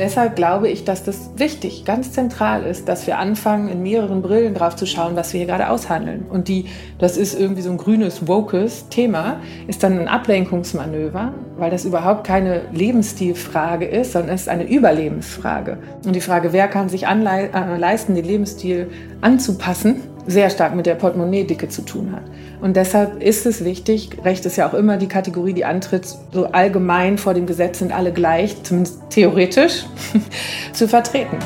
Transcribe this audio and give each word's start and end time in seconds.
Deshalb 0.00 0.34
glaube 0.34 0.70
ich, 0.70 0.84
dass 0.84 1.04
das 1.04 1.28
wichtig, 1.36 1.84
ganz 1.84 2.12
zentral 2.12 2.64
ist, 2.64 2.88
dass 2.88 3.06
wir 3.06 3.18
anfangen, 3.18 3.68
in 3.68 3.82
mehreren 3.82 4.22
Brillen 4.22 4.54
drauf 4.54 4.74
zu 4.74 4.86
schauen, 4.86 5.14
was 5.14 5.34
wir 5.34 5.40
hier 5.40 5.46
gerade 5.46 5.68
aushandeln. 5.68 6.24
Und 6.30 6.48
die, 6.48 6.64
das 6.98 7.18
ist 7.18 7.38
irgendwie 7.38 7.60
so 7.60 7.70
ein 7.70 7.76
grünes, 7.76 8.26
wokes 8.26 8.88
Thema, 8.88 9.40
ist 9.66 9.82
dann 9.82 9.98
ein 9.98 10.08
Ablenkungsmanöver, 10.08 11.34
weil 11.58 11.70
das 11.70 11.84
überhaupt 11.84 12.26
keine 12.26 12.62
Lebensstilfrage 12.72 13.84
ist, 13.84 14.12
sondern 14.12 14.34
es 14.34 14.42
ist 14.42 14.48
eine 14.48 14.66
Überlebensfrage. 14.66 15.76
Und 16.06 16.16
die 16.16 16.22
Frage, 16.22 16.54
wer 16.54 16.68
kann 16.68 16.88
sich 16.88 17.02
äh, 17.06 17.76
leisten, 17.76 18.14
den 18.14 18.24
Lebensstil 18.24 18.88
anzupassen, 19.20 20.00
sehr 20.26 20.48
stark 20.48 20.74
mit 20.74 20.86
der 20.86 20.94
Portemonnaie-Dicke 20.94 21.68
zu 21.68 21.82
tun 21.82 22.12
hat. 22.12 22.22
Und 22.60 22.76
deshalb 22.76 23.22
ist 23.22 23.46
es 23.46 23.64
wichtig, 23.64 24.18
Recht 24.24 24.44
ist 24.44 24.56
ja 24.56 24.68
auch 24.68 24.74
immer 24.74 24.96
die 24.96 25.08
Kategorie, 25.08 25.54
die 25.54 25.64
antritt, 25.64 26.06
so 26.32 26.46
allgemein 26.46 27.16
vor 27.16 27.34
dem 27.34 27.46
Gesetz 27.46 27.78
sind 27.78 27.92
alle 27.92 28.12
gleich, 28.12 28.62
zumindest 28.62 29.00
theoretisch, 29.10 29.86
zu 30.72 30.86
vertreten. 30.86 31.38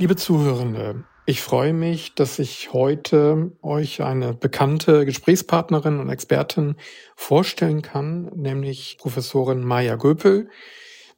Liebe 0.00 0.16
Zuhörende, 0.16 1.04
ich 1.26 1.42
freue 1.42 1.74
mich, 1.74 2.14
dass 2.14 2.38
ich 2.38 2.72
heute 2.72 3.52
euch 3.60 4.00
eine 4.00 4.32
bekannte 4.32 5.04
Gesprächspartnerin 5.04 6.00
und 6.00 6.08
Expertin 6.08 6.76
vorstellen 7.16 7.82
kann, 7.82 8.32
nämlich 8.34 8.96
Professorin 8.98 9.62
Maya 9.62 9.96
Göpel. 9.96 10.48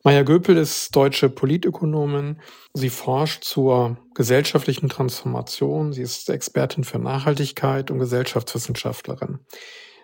Maya 0.03 0.25
Göpel 0.25 0.57
ist 0.57 0.97
deutsche 0.97 1.29
Politökonomin. 1.29 2.41
Sie 2.75 2.91
forscht 2.91 3.45
zur 3.45 3.99
gesellschaftlichen 4.15 4.89
Transformation. 4.89 5.93
Sie 5.93 6.03
ist 6.03 6.29
Expertin 6.29 6.83
für 6.83 6.99
Nachhaltigkeit 6.99 7.89
und 7.93 8.01
Gesellschaftswissenschaftlerin. 8.01 9.39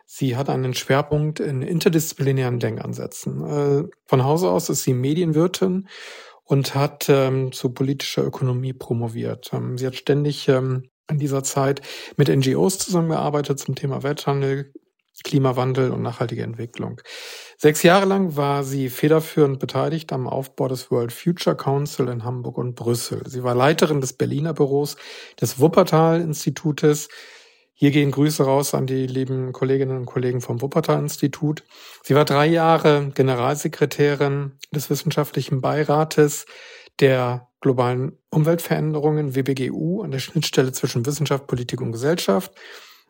Sie 0.06 0.36
hat 0.36 0.48
einen 0.48 0.72
Schwerpunkt 0.72 1.40
in 1.40 1.62
interdisziplinären 1.62 2.60
Denkansätzen. 2.60 3.44
Äh, 3.44 3.88
von 4.06 4.24
Hause 4.24 4.48
aus 4.50 4.70
ist 4.70 4.84
sie 4.84 4.94
Medienwirtin 4.94 5.88
und 6.48 6.74
hat 6.74 7.08
ähm, 7.10 7.52
zu 7.52 7.72
politischer 7.74 8.24
Ökonomie 8.24 8.72
promoviert. 8.72 9.50
Ähm, 9.52 9.76
sie 9.76 9.86
hat 9.86 9.94
ständig 9.94 10.48
ähm, 10.48 10.88
in 11.10 11.18
dieser 11.18 11.42
Zeit 11.42 11.82
mit 12.16 12.28
NGOs 12.28 12.78
zusammengearbeitet 12.78 13.58
zum 13.58 13.74
Thema 13.74 14.02
Welthandel, 14.02 14.72
Klimawandel 15.24 15.90
und 15.90 16.02
nachhaltige 16.02 16.42
Entwicklung. 16.42 17.00
Sechs 17.58 17.82
Jahre 17.82 18.06
lang 18.06 18.36
war 18.36 18.64
sie 18.64 18.88
federführend 18.88 19.58
beteiligt 19.58 20.12
am 20.12 20.26
Aufbau 20.26 20.68
des 20.68 20.90
World 20.90 21.12
Future 21.12 21.56
Council 21.56 22.08
in 22.08 22.24
Hamburg 22.24 22.56
und 22.56 22.76
Brüssel. 22.76 23.22
Sie 23.26 23.42
war 23.42 23.54
Leiterin 23.54 24.00
des 24.00 24.12
Berliner 24.12 24.54
Büros 24.54 24.96
des 25.40 25.58
Wuppertal-Institutes 25.58 27.08
hier 27.80 27.92
gehen 27.92 28.10
Grüße 28.10 28.42
raus 28.42 28.74
an 28.74 28.88
die 28.88 29.06
lieben 29.06 29.52
Kolleginnen 29.52 29.98
und 29.98 30.06
Kollegen 30.06 30.40
vom 30.40 30.60
Wuppertal-Institut. 30.60 31.62
Sie 32.02 32.16
war 32.16 32.24
drei 32.24 32.46
Jahre 32.46 33.12
Generalsekretärin 33.14 34.58
des 34.72 34.90
Wissenschaftlichen 34.90 35.60
Beirates 35.60 36.46
der 36.98 37.46
globalen 37.60 38.18
Umweltveränderungen 38.30 39.36
WBGU 39.36 40.02
an 40.02 40.10
der 40.10 40.18
Schnittstelle 40.18 40.72
zwischen 40.72 41.06
Wissenschaft, 41.06 41.46
Politik 41.46 41.80
und 41.80 41.92
Gesellschaft 41.92 42.50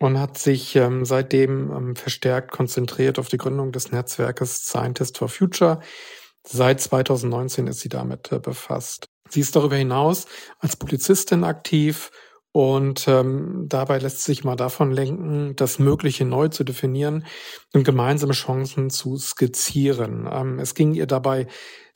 und 0.00 0.20
hat 0.20 0.36
sich 0.36 0.76
ähm, 0.76 1.06
seitdem 1.06 1.72
ähm, 1.72 1.96
verstärkt 1.96 2.50
konzentriert 2.52 3.18
auf 3.18 3.28
die 3.28 3.38
Gründung 3.38 3.72
des 3.72 3.90
Netzwerkes 3.90 4.64
Scientist 4.64 5.16
for 5.16 5.30
Future. 5.30 5.80
Seit 6.46 6.82
2019 6.82 7.68
ist 7.68 7.80
sie 7.80 7.88
damit 7.88 8.30
äh, 8.32 8.38
befasst. 8.38 9.08
Sie 9.30 9.40
ist 9.40 9.56
darüber 9.56 9.76
hinaus 9.76 10.26
als 10.58 10.76
Publizistin 10.76 11.44
aktiv 11.44 12.10
und 12.52 13.06
ähm, 13.08 13.66
dabei 13.68 13.98
lässt 13.98 14.24
sich 14.24 14.42
mal 14.44 14.56
davon 14.56 14.90
lenken, 14.90 15.54
das 15.56 15.78
Mögliche 15.78 16.24
neu 16.24 16.48
zu 16.48 16.64
definieren 16.64 17.24
und 17.74 17.84
gemeinsame 17.84 18.32
Chancen 18.32 18.90
zu 18.90 19.16
skizzieren. 19.18 20.28
Ähm, 20.30 20.58
es 20.58 20.74
ging 20.74 20.94
ihr 20.94 21.06
dabei 21.06 21.46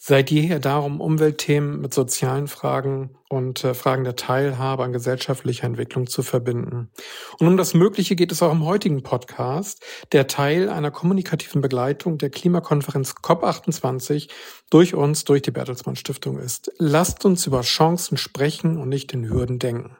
seit 0.04 0.32
jeher 0.32 0.58
darum, 0.58 1.00
Umweltthemen 1.00 1.80
mit 1.80 1.94
sozialen 1.94 2.48
Fragen 2.48 3.10
und 3.28 3.62
äh, 3.62 3.72
Fragen 3.72 4.02
der 4.02 4.16
Teilhabe 4.16 4.82
an 4.82 4.92
gesellschaftlicher 4.92 5.64
Entwicklung 5.64 6.08
zu 6.08 6.24
verbinden. 6.24 6.90
Und 7.38 7.46
um 7.46 7.56
das 7.56 7.72
Mögliche 7.72 8.16
geht 8.16 8.32
es 8.32 8.42
auch 8.42 8.50
im 8.50 8.64
heutigen 8.64 9.04
Podcast, 9.04 9.80
der 10.10 10.26
Teil 10.26 10.70
einer 10.70 10.90
kommunikativen 10.90 11.60
Begleitung 11.60 12.18
der 12.18 12.30
Klimakonferenz 12.30 13.12
COP28 13.12 14.28
durch 14.70 14.94
uns, 14.94 15.22
durch 15.22 15.42
die 15.42 15.52
Bertelsmann 15.52 15.94
Stiftung 15.94 16.36
ist. 16.40 16.72
Lasst 16.78 17.24
uns 17.24 17.46
über 17.46 17.60
Chancen 17.60 18.16
sprechen 18.16 18.78
und 18.78 18.88
nicht 18.88 19.12
in 19.12 19.28
Hürden 19.28 19.60
denken. 19.60 19.96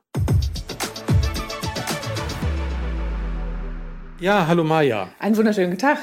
Ja, 4.19 4.49
hallo 4.49 4.65
Maja. 4.65 5.11
Einen 5.21 5.37
wunderschönen 5.37 5.79
Tag. 5.79 5.99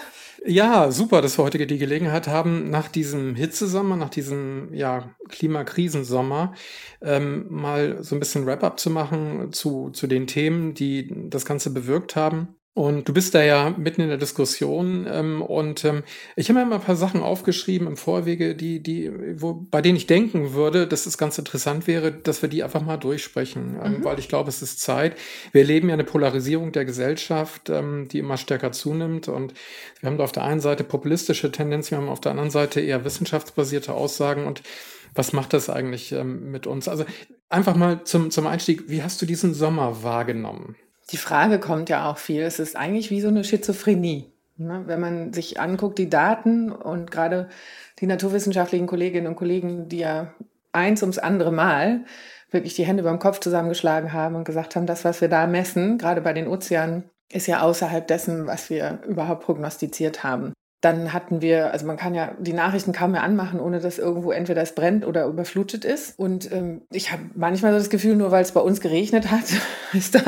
Ja, 0.45 0.91
super, 0.91 1.22
dass 1.22 1.38
wir 1.38 1.44
heute 1.44 1.66
die 1.67 1.77
Gelegenheit 1.77 2.27
haben, 2.27 2.69
nach 2.69 2.88
diesem 2.88 3.35
Hitzesommer, 3.35 3.95
nach 3.95 4.09
diesem 4.09 4.73
ja, 4.73 5.16
Klimakrisensommer, 5.27 6.53
ähm, 7.01 7.47
mal 7.50 8.03
so 8.03 8.16
ein 8.16 8.19
bisschen 8.19 8.45
Wrap-up 8.45 8.79
zu 8.79 8.89
machen 8.89 9.51
zu, 9.51 9.89
zu 9.89 10.07
den 10.07 10.27
Themen, 10.27 10.73
die 10.73 11.29
das 11.29 11.45
Ganze 11.45 11.72
bewirkt 11.72 12.16
haben. 12.16 12.58
Und 12.79 13.09
du 13.09 13.13
bist 13.13 13.35
da 13.35 13.44
ja 13.44 13.75
mitten 13.75 14.00
in 14.00 14.07
der 14.07 14.17
Diskussion 14.17 15.06
ähm, 15.12 15.41
und 15.41 15.84
ähm, 15.84 16.01
ich 16.38 16.47
habe 16.47 16.59
mir 16.59 16.66
mal 16.66 16.75
ein 16.75 16.81
paar 16.81 16.95
Sachen 16.95 17.22
aufgeschrieben 17.22 17.90
im 17.90 17.97
Vorwege, 17.97 18.56
die, 18.56 18.81
die, 18.81 19.12
wo, 19.35 19.53
bei 19.53 19.81
denen 19.81 19.97
ich 19.97 20.07
denken 20.07 20.53
würde, 20.53 20.88
dass 20.88 21.06
es 21.06 21.18
ganz 21.18 21.38
interessant 21.38 21.88
wäre, 21.88 22.13
dass 22.13 22.41
wir 22.41 22.47
die 22.47 22.63
einfach 22.63 22.81
mal 22.81 22.95
durchsprechen, 22.95 23.78
ähm, 23.84 23.91
mhm. 23.97 24.06
weil 24.06 24.18
ich 24.18 24.29
glaube, 24.29 24.47
es 24.47 24.62
ist 24.62 24.79
Zeit. 24.79 25.18
Wir 25.51 25.63
erleben 25.63 25.89
ja 25.89 25.95
eine 25.95 26.06
Polarisierung 26.06 26.72
der 26.72 26.85
Gesellschaft, 26.85 27.69
ähm, 27.69 28.07
die 28.07 28.19
immer 28.19 28.38
stärker 28.38 28.72
zunimmt 28.72 29.28
und 29.28 29.53
wir 30.00 30.09
haben 30.09 30.18
da 30.18 30.23
auf 30.23 30.31
der 30.31 30.45
einen 30.45 30.62
Seite 30.62 30.85
populistische 30.85 31.51
Tendenzen, 31.51 31.91
wir 31.91 31.97
haben 31.97 32.07
auf 32.07 32.22
der 32.22 32.31
anderen 32.31 32.50
Seite 32.50 32.79
eher 32.79 33.03
wissenschaftsbasierte 33.03 33.94
Aussagen 33.94 34.47
und 34.47 34.63
was 35.13 35.34
macht 35.34 35.51
das 35.51 35.69
eigentlich 35.69 36.13
ähm, 36.13 36.50
mit 36.50 36.66
uns? 36.66 36.88
Also 36.88 37.03
einfach 37.50 37.75
mal 37.75 38.06
zum, 38.06 38.31
zum 38.31 38.47
Einstieg, 38.47 38.84
wie 38.88 39.03
hast 39.03 39.22
du 39.22 39.25
diesen 39.25 39.53
Sommer 39.53 40.01
wahrgenommen? 40.01 40.78
Die 41.09 41.17
Frage 41.17 41.59
kommt 41.59 41.89
ja 41.89 42.09
auch 42.09 42.17
viel. 42.17 42.43
Es 42.43 42.59
ist 42.59 42.75
eigentlich 42.75 43.09
wie 43.09 43.21
so 43.21 43.29
eine 43.29 43.43
Schizophrenie. 43.43 44.31
Ne? 44.57 44.83
Wenn 44.85 44.99
man 44.99 45.33
sich 45.33 45.59
anguckt, 45.59 45.97
die 45.97 46.09
Daten 46.09 46.71
und 46.71 47.11
gerade 47.11 47.49
die 47.99 48.07
naturwissenschaftlichen 48.07 48.87
Kolleginnen 48.87 49.27
und 49.27 49.35
Kollegen, 49.35 49.89
die 49.89 49.99
ja 49.99 50.33
eins 50.71 51.01
ums 51.01 51.17
andere 51.17 51.51
Mal 51.51 52.05
wirklich 52.51 52.75
die 52.75 52.85
Hände 52.85 53.03
beim 53.03 53.19
Kopf 53.19 53.39
zusammengeschlagen 53.39 54.13
haben 54.13 54.35
und 54.35 54.43
gesagt 54.43 54.75
haben, 54.75 54.85
das, 54.85 55.05
was 55.05 55.21
wir 55.21 55.29
da 55.29 55.47
messen, 55.47 55.97
gerade 55.97 56.21
bei 56.21 56.33
den 56.33 56.47
Ozeanen, 56.47 57.03
ist 57.31 57.47
ja 57.47 57.61
außerhalb 57.61 58.07
dessen, 58.07 58.47
was 58.47 58.69
wir 58.69 59.01
überhaupt 59.07 59.43
prognostiziert 59.45 60.23
haben. 60.23 60.53
Dann 60.81 61.13
hatten 61.13 61.41
wir, 61.41 61.71
also 61.71 61.85
man 61.85 61.97
kann 61.97 62.15
ja 62.15 62.33
die 62.39 62.53
Nachrichten 62.53 62.93
kaum 62.93 63.11
mehr 63.11 63.23
anmachen, 63.23 63.59
ohne 63.59 63.79
dass 63.79 63.99
irgendwo 63.99 64.31
entweder 64.31 64.61
es 64.61 64.73
brennt 64.73 65.05
oder 65.05 65.25
überflutet 65.25 65.85
ist. 65.85 66.17
Und 66.17 66.51
ähm, 66.51 66.81
ich 66.91 67.11
habe 67.11 67.23
manchmal 67.35 67.73
so 67.73 67.77
das 67.77 67.89
Gefühl, 67.89 68.15
nur 68.15 68.31
weil 68.31 68.41
es 68.41 68.53
bei 68.53 68.61
uns 68.61 68.79
geregnet 68.79 69.29
hat, 69.29 69.43
ist 69.94 70.16
da 70.16 70.22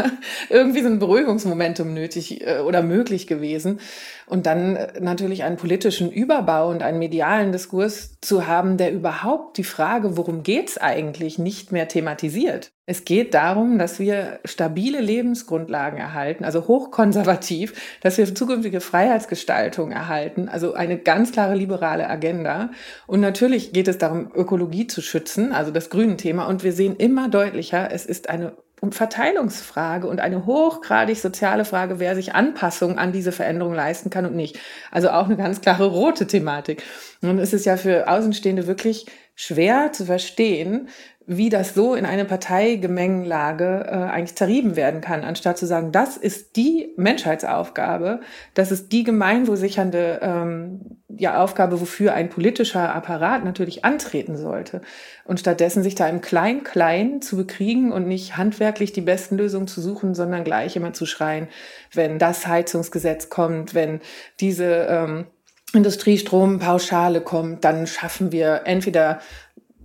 irgendwie 0.50 0.82
so 0.82 0.88
ein 0.88 1.00
Beruhigungsmomentum 1.00 1.94
nötig 1.94 2.46
äh, 2.46 2.60
oder 2.60 2.82
möglich 2.82 3.28
gewesen. 3.28 3.80
Und 4.26 4.46
dann 4.46 4.76
äh, 4.76 5.00
natürlich 5.00 5.44
einen 5.44 5.58
politischen 5.58 6.12
Überbau 6.12 6.70
und 6.70 6.84
einen 6.84 7.00
medialen 7.00 7.52
Diskurs 7.52 8.18
zu 8.22 8.48
haben, 8.48 8.78
der 8.78 8.92
überhaupt 8.92 9.58
die 9.58 9.64
Frage, 9.64 10.18
worum 10.18 10.44
geht's 10.44 10.78
eigentlich, 10.78 11.38
nicht 11.38 11.72
mehr 11.72 11.88
thematisiert. 11.88 12.72
Es 12.86 13.06
geht 13.06 13.34
darum, 13.34 13.78
dass 13.78 14.00
wir 14.00 14.40
stabile 14.44 15.00
Lebensgrundlagen 15.00 16.00
erhalten, 16.00 16.44
also 16.44 16.68
hochkonservativ, 16.68 17.74
dass 18.02 18.18
wir 18.18 18.34
zukünftige 18.34 18.82
Freiheitsgestaltung 18.82 19.92
erhalten, 19.92 20.50
also 20.50 20.74
eine 20.74 20.98
ganz 20.98 21.32
klare 21.32 21.56
liberale 21.56 22.10
Agenda. 22.10 22.72
Und 23.08 23.22
natürlich 23.22 23.72
geht 23.72 23.88
es 23.88 23.98
darum, 23.98 24.32
Ökologie 24.34 24.88
zu 24.88 25.02
schützen, 25.02 25.54
also 25.54 25.72
das 25.72 25.90
grüne 25.90 26.18
Thema. 26.18 26.48
Und 26.48 26.64
wir 26.64 26.74
sehen 26.74 26.96
immer 26.96 27.30
deutlicher, 27.30 27.92
es 27.92 28.06
ist 28.06 28.30
eine 28.30 28.54
Verteilungsfrage 28.90 30.08
und 30.08 30.20
eine 30.20 30.46
hochgradig 30.46 31.20
soziale 31.20 31.66
Frage, 31.66 32.00
wer 32.00 32.16
sich 32.16 32.34
Anpassungen 32.34 32.98
an 32.98 33.12
diese 33.12 33.32
Veränderung 33.32 33.74
leisten 33.74 34.10
kann 34.10 34.26
und 34.26 34.36
nicht. 34.36 34.60
Also 34.90 35.12
auch 35.12 35.26
eine 35.26 35.38
ganz 35.38 35.62
klare 35.62 35.86
rote 35.86 36.26
Thematik. 36.26 36.84
Es 37.22 37.54
ist 37.54 37.66
ja 37.66 37.78
für 37.78 38.10
Außenstehende 38.10 38.66
wirklich 38.66 39.06
schwer 39.36 39.92
zu 39.94 40.06
verstehen, 40.06 40.90
wie 41.28 41.50
das 41.50 41.74
so 41.76 41.94
in 41.94 42.06
eine 42.06 42.26
Parteigemengenlage 42.26 43.86
äh, 43.88 43.94
eigentlich 43.94 44.36
zerrieben 44.36 44.76
werden 44.76 45.02
kann, 45.02 45.24
anstatt 45.24 45.58
zu 45.58 45.66
sagen, 45.66 45.92
das 45.92 46.18
ist 46.18 46.56
die 46.56 46.94
Menschheitsaufgabe, 46.98 48.22
das 48.54 48.72
ist 48.72 48.92
die 48.92 49.04
gemeinwohlsichernde 49.04 50.20
ähm, 50.22 50.82
ja, 51.08 51.42
Aufgabe, 51.42 51.80
wofür 51.80 52.14
ein 52.14 52.30
politischer 52.30 52.94
Apparat 52.96 53.46
natürlich 53.46 53.86
antreten 53.86 54.36
sollte. 54.36 54.82
Und 55.24 55.40
stattdessen 55.40 55.84
sich 55.84 55.96
da 55.96 56.08
im 56.08 56.22
Klein-Klein 56.22 57.22
zu 57.22 57.38
bekriegen 57.38 57.92
und 57.92 58.08
nicht 58.08 58.38
handwerklich 58.38 58.92
die 58.92 59.02
besten 59.02 59.38
Lösungen 59.38 59.68
zu 59.68 59.80
suchen, 59.80 60.16
sondern 60.16 60.44
gleich 60.44 60.76
immer 60.76 60.94
zu 60.94 61.06
schreien, 61.06 61.48
wenn 61.94 62.18
das 62.18 62.48
Heizungsgesetz 62.48 63.30
kommt, 63.30 63.76
wenn 63.76 64.02
diese 64.40 64.88
ähm, 64.90 65.26
Industriestrompauschale 65.74 67.22
kommt, 67.22 67.64
dann 67.64 67.88
schaffen 67.88 68.32
wir 68.32 68.62
entweder 68.66 69.20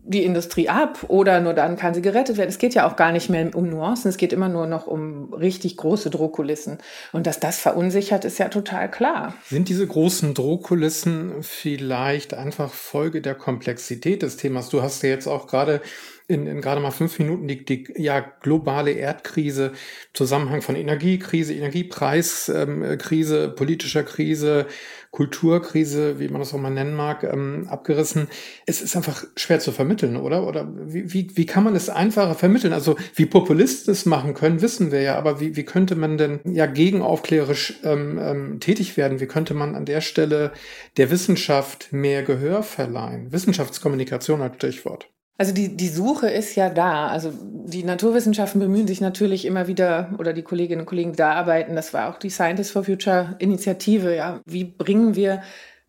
die 0.09 0.25
Industrie 0.25 0.69
ab 0.69 1.05
oder 1.09 1.41
nur 1.41 1.53
dann 1.53 1.77
kann 1.77 1.93
sie 1.93 2.01
gerettet 2.03 2.37
werden. 2.37 2.49
Es 2.49 2.59
geht 2.59 2.75
ja 2.75 2.89
auch 2.89 2.97
gar 2.97 3.13
nicht 3.13 3.29
mehr 3.29 3.55
um 3.55 3.69
Nuancen, 3.69 4.09
es 4.09 4.17
geht 4.17 4.33
immer 4.33 4.49
nur 4.49 4.67
noch 4.67 4.87
um 4.87 5.35
richtig 5.35 5.77
große 5.77 6.11
Drohkulissen. 6.11 6.79
Und 7.13 7.27
dass 7.27 7.41
das 7.41 7.59
verunsichert, 7.59 8.25
ist 8.25 8.39
ja 8.39 8.49
total 8.49 8.91
klar. 8.91 9.35
Sind 9.49 9.69
diese 9.69 9.87
großen 9.87 10.33
Drohkulissen 10.35 11.43
vielleicht 11.43 12.35
einfach 12.35 12.73
Folge 12.73 13.21
der 13.21 13.35
Komplexität 13.35 14.23
des 14.23 14.37
Themas? 14.37 14.69
Du 14.69 14.83
hast 14.83 15.03
ja 15.03 15.09
jetzt 15.09 15.27
auch 15.27 15.49
gerade 15.49 15.81
in, 16.29 16.47
in 16.47 16.61
gerade 16.61 16.81
mal 16.81 16.91
fünf 16.91 17.19
Minuten 17.19 17.47
die, 17.47 17.65
die 17.65 17.87
ja, 17.97 18.21
globale 18.21 18.93
Erdkrise, 18.93 19.73
Zusammenhang 20.13 20.63
von 20.63 20.77
Energiekrise, 20.77 21.55
Energiepreiskrise, 21.55 23.45
ähm, 23.45 23.55
politischer 23.55 24.03
Krise, 24.03 24.67
Kulturkrise, 25.13 26.21
wie 26.21 26.29
man 26.29 26.41
das 26.41 26.53
auch 26.53 26.59
mal 26.59 26.71
nennen 26.71 26.95
mag, 26.95 27.23
ähm, 27.25 27.67
abgerissen. 27.71 28.29
Es 28.67 28.83
ist 28.83 28.97
einfach 28.97 29.25
schwer 29.37 29.61
zu 29.61 29.73
vermitteln, 29.73 30.17
oder? 30.17 30.47
Oder 30.47 30.71
wie, 30.77 31.13
wie, 31.13 31.37
wie 31.37 31.47
kann 31.47 31.65
man 31.65 31.75
es 31.75 31.89
einfacher 31.89 32.35
vermitteln? 32.35 32.73
Also 32.73 32.97
wie 33.15 33.27
Populisten 33.27 33.93
es 33.93 34.05
machen 34.05 34.35
können, 34.35 34.61
wissen 34.61 34.93
wir 34.93 35.01
ja, 35.01 35.17
aber 35.17 35.41
wie, 35.41 35.57
wie 35.57 35.65
könnte 35.65 35.95
man 35.95 36.19
denn 36.19 36.41
ja 36.45 36.67
gegenaufklärerisch 36.67 37.81
ähm, 37.85 38.19
ähm, 38.21 38.61
tätig 38.61 38.97
werden? 38.97 39.21
Wie 39.21 39.27
könnte 39.27 39.55
man 39.55 39.75
an 39.75 39.87
der 39.87 40.03
Stelle 40.03 40.53
der 40.97 41.11
Wissenschaft 41.11 41.93
mehr 41.93 42.23
Gehör 42.23 42.63
verleihen? 42.63 43.33
Wissenschaftskommunikation 43.33 44.43
als 44.43 44.57
Stichwort. 44.57 45.09
Also 45.39 45.53
die, 45.53 45.77
die 45.77 45.89
Suche 45.89 46.29
ist 46.31 46.55
ja 46.55 46.71
da. 46.71 47.09
Also 47.09 47.33
die 47.33 47.85
Naturwissenschaften 47.85 48.61
bemühen 48.61 48.87
sich 48.87 49.01
natürlich 49.01 49.45
immer 49.45 49.67
wieder, 49.67 50.15
oder 50.19 50.33
die 50.33 50.43
Kolleginnen 50.43 50.81
und 50.81 50.87
Kollegen 50.87 51.15
da 51.15 51.33
arbeiten, 51.33 51.77
das 51.77 51.93
war 51.93 52.09
auch 52.09 52.19
die 52.19 52.31
Scientists 52.31 52.73
for 52.73 52.85
Future 52.85 53.37
Initiative, 53.39 54.15
ja. 54.15 54.41
Wie 54.47 54.65
bringen 54.65 55.15
wir 55.15 55.43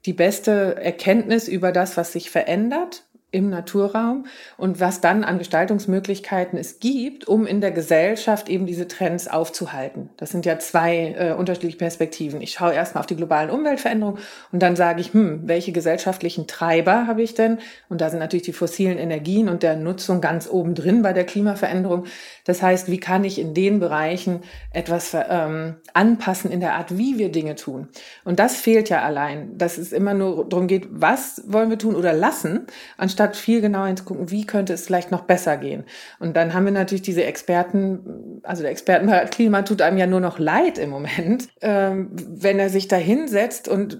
die 0.05 0.13
beste 0.13 0.75
Erkenntnis 0.81 1.47
über 1.47 1.71
das, 1.71 1.97
was 1.97 2.13
sich 2.13 2.29
verändert 2.29 3.06
im 3.37 3.51
Naturraum 3.51 4.25
und 4.57 4.79
was 4.79 4.99
dann 4.99 5.23
an 5.23 5.37
Gestaltungsmöglichkeiten 5.37 6.57
es 6.57 6.79
gibt, 6.79 7.27
um 7.27 7.45
in 7.45 7.61
der 7.61 7.69
Gesellschaft 7.69 8.49
eben 8.49 8.65
diese 8.65 8.87
Trends 8.87 9.27
aufzuhalten. 9.27 10.09
Das 10.17 10.31
sind 10.31 10.47
ja 10.47 10.57
zwei 10.57 11.15
äh, 11.17 11.33
unterschiedliche 11.33 11.77
Perspektiven. 11.77 12.41
Ich 12.41 12.53
schaue 12.53 12.73
erstmal 12.73 13.01
auf 13.01 13.05
die 13.05 13.15
globalen 13.15 13.51
Umweltveränderungen 13.51 14.19
und 14.51 14.63
dann 14.63 14.75
sage 14.75 15.01
ich, 15.01 15.13
hm, 15.13 15.41
welche 15.45 15.71
gesellschaftlichen 15.71 16.47
Treiber 16.47 17.05
habe 17.05 17.21
ich 17.21 17.35
denn? 17.35 17.59
Und 17.89 18.01
da 18.01 18.09
sind 18.09 18.19
natürlich 18.19 18.45
die 18.45 18.53
fossilen 18.53 18.97
Energien 18.97 19.49
und 19.49 19.61
der 19.61 19.75
Nutzung 19.75 20.19
ganz 20.19 20.49
oben 20.49 20.73
drin 20.73 21.03
bei 21.03 21.13
der 21.13 21.25
Klimaveränderung. 21.25 22.05
Das 22.45 22.63
heißt, 22.63 22.89
wie 22.89 22.99
kann 22.99 23.23
ich 23.23 23.37
in 23.37 23.53
den 23.53 23.79
Bereichen 23.79 24.41
etwas 24.73 25.15
ähm, 25.15 25.75
anpassen 25.93 26.49
in 26.49 26.59
der 26.59 26.73
Art, 26.73 26.97
wie 26.97 27.19
wir 27.19 27.31
Dinge 27.31 27.53
tun? 27.53 27.89
Und 28.25 28.39
das 28.39 28.55
fehlt 28.55 28.89
ja 28.89 29.03
allein, 29.03 29.59
dass 29.59 29.77
es 29.77 29.91
immer 29.91 30.15
nur 30.15 30.49
darum 30.49 30.65
geht, 30.65 30.87
was 30.89 31.43
wollen 31.45 31.69
wir 31.69 31.77
tun 31.77 31.93
oder 31.93 32.13
lassen, 32.13 32.65
anstatt 32.97 33.26
viel 33.35 33.61
genauer 33.61 33.87
hinzugucken, 33.87 34.31
wie 34.31 34.45
könnte 34.45 34.73
es 34.73 34.85
vielleicht 34.85 35.11
noch 35.11 35.21
besser 35.21 35.57
gehen. 35.57 35.83
Und 36.19 36.37
dann 36.37 36.53
haben 36.53 36.65
wir 36.65 36.71
natürlich 36.71 37.01
diese 37.01 37.23
Experten, 37.23 38.41
also 38.43 38.61
der 38.61 38.71
Expertenrat 38.71 39.31
Klima 39.31 39.63
tut 39.63 39.81
einem 39.81 39.97
ja 39.97 40.07
nur 40.07 40.19
noch 40.19 40.39
leid 40.39 40.77
im 40.77 40.89
Moment, 40.89 41.49
ähm, 41.61 42.09
wenn 42.13 42.59
er 42.59 42.69
sich 42.69 42.87
da 42.87 42.95
hinsetzt 42.95 43.67
und 43.67 43.99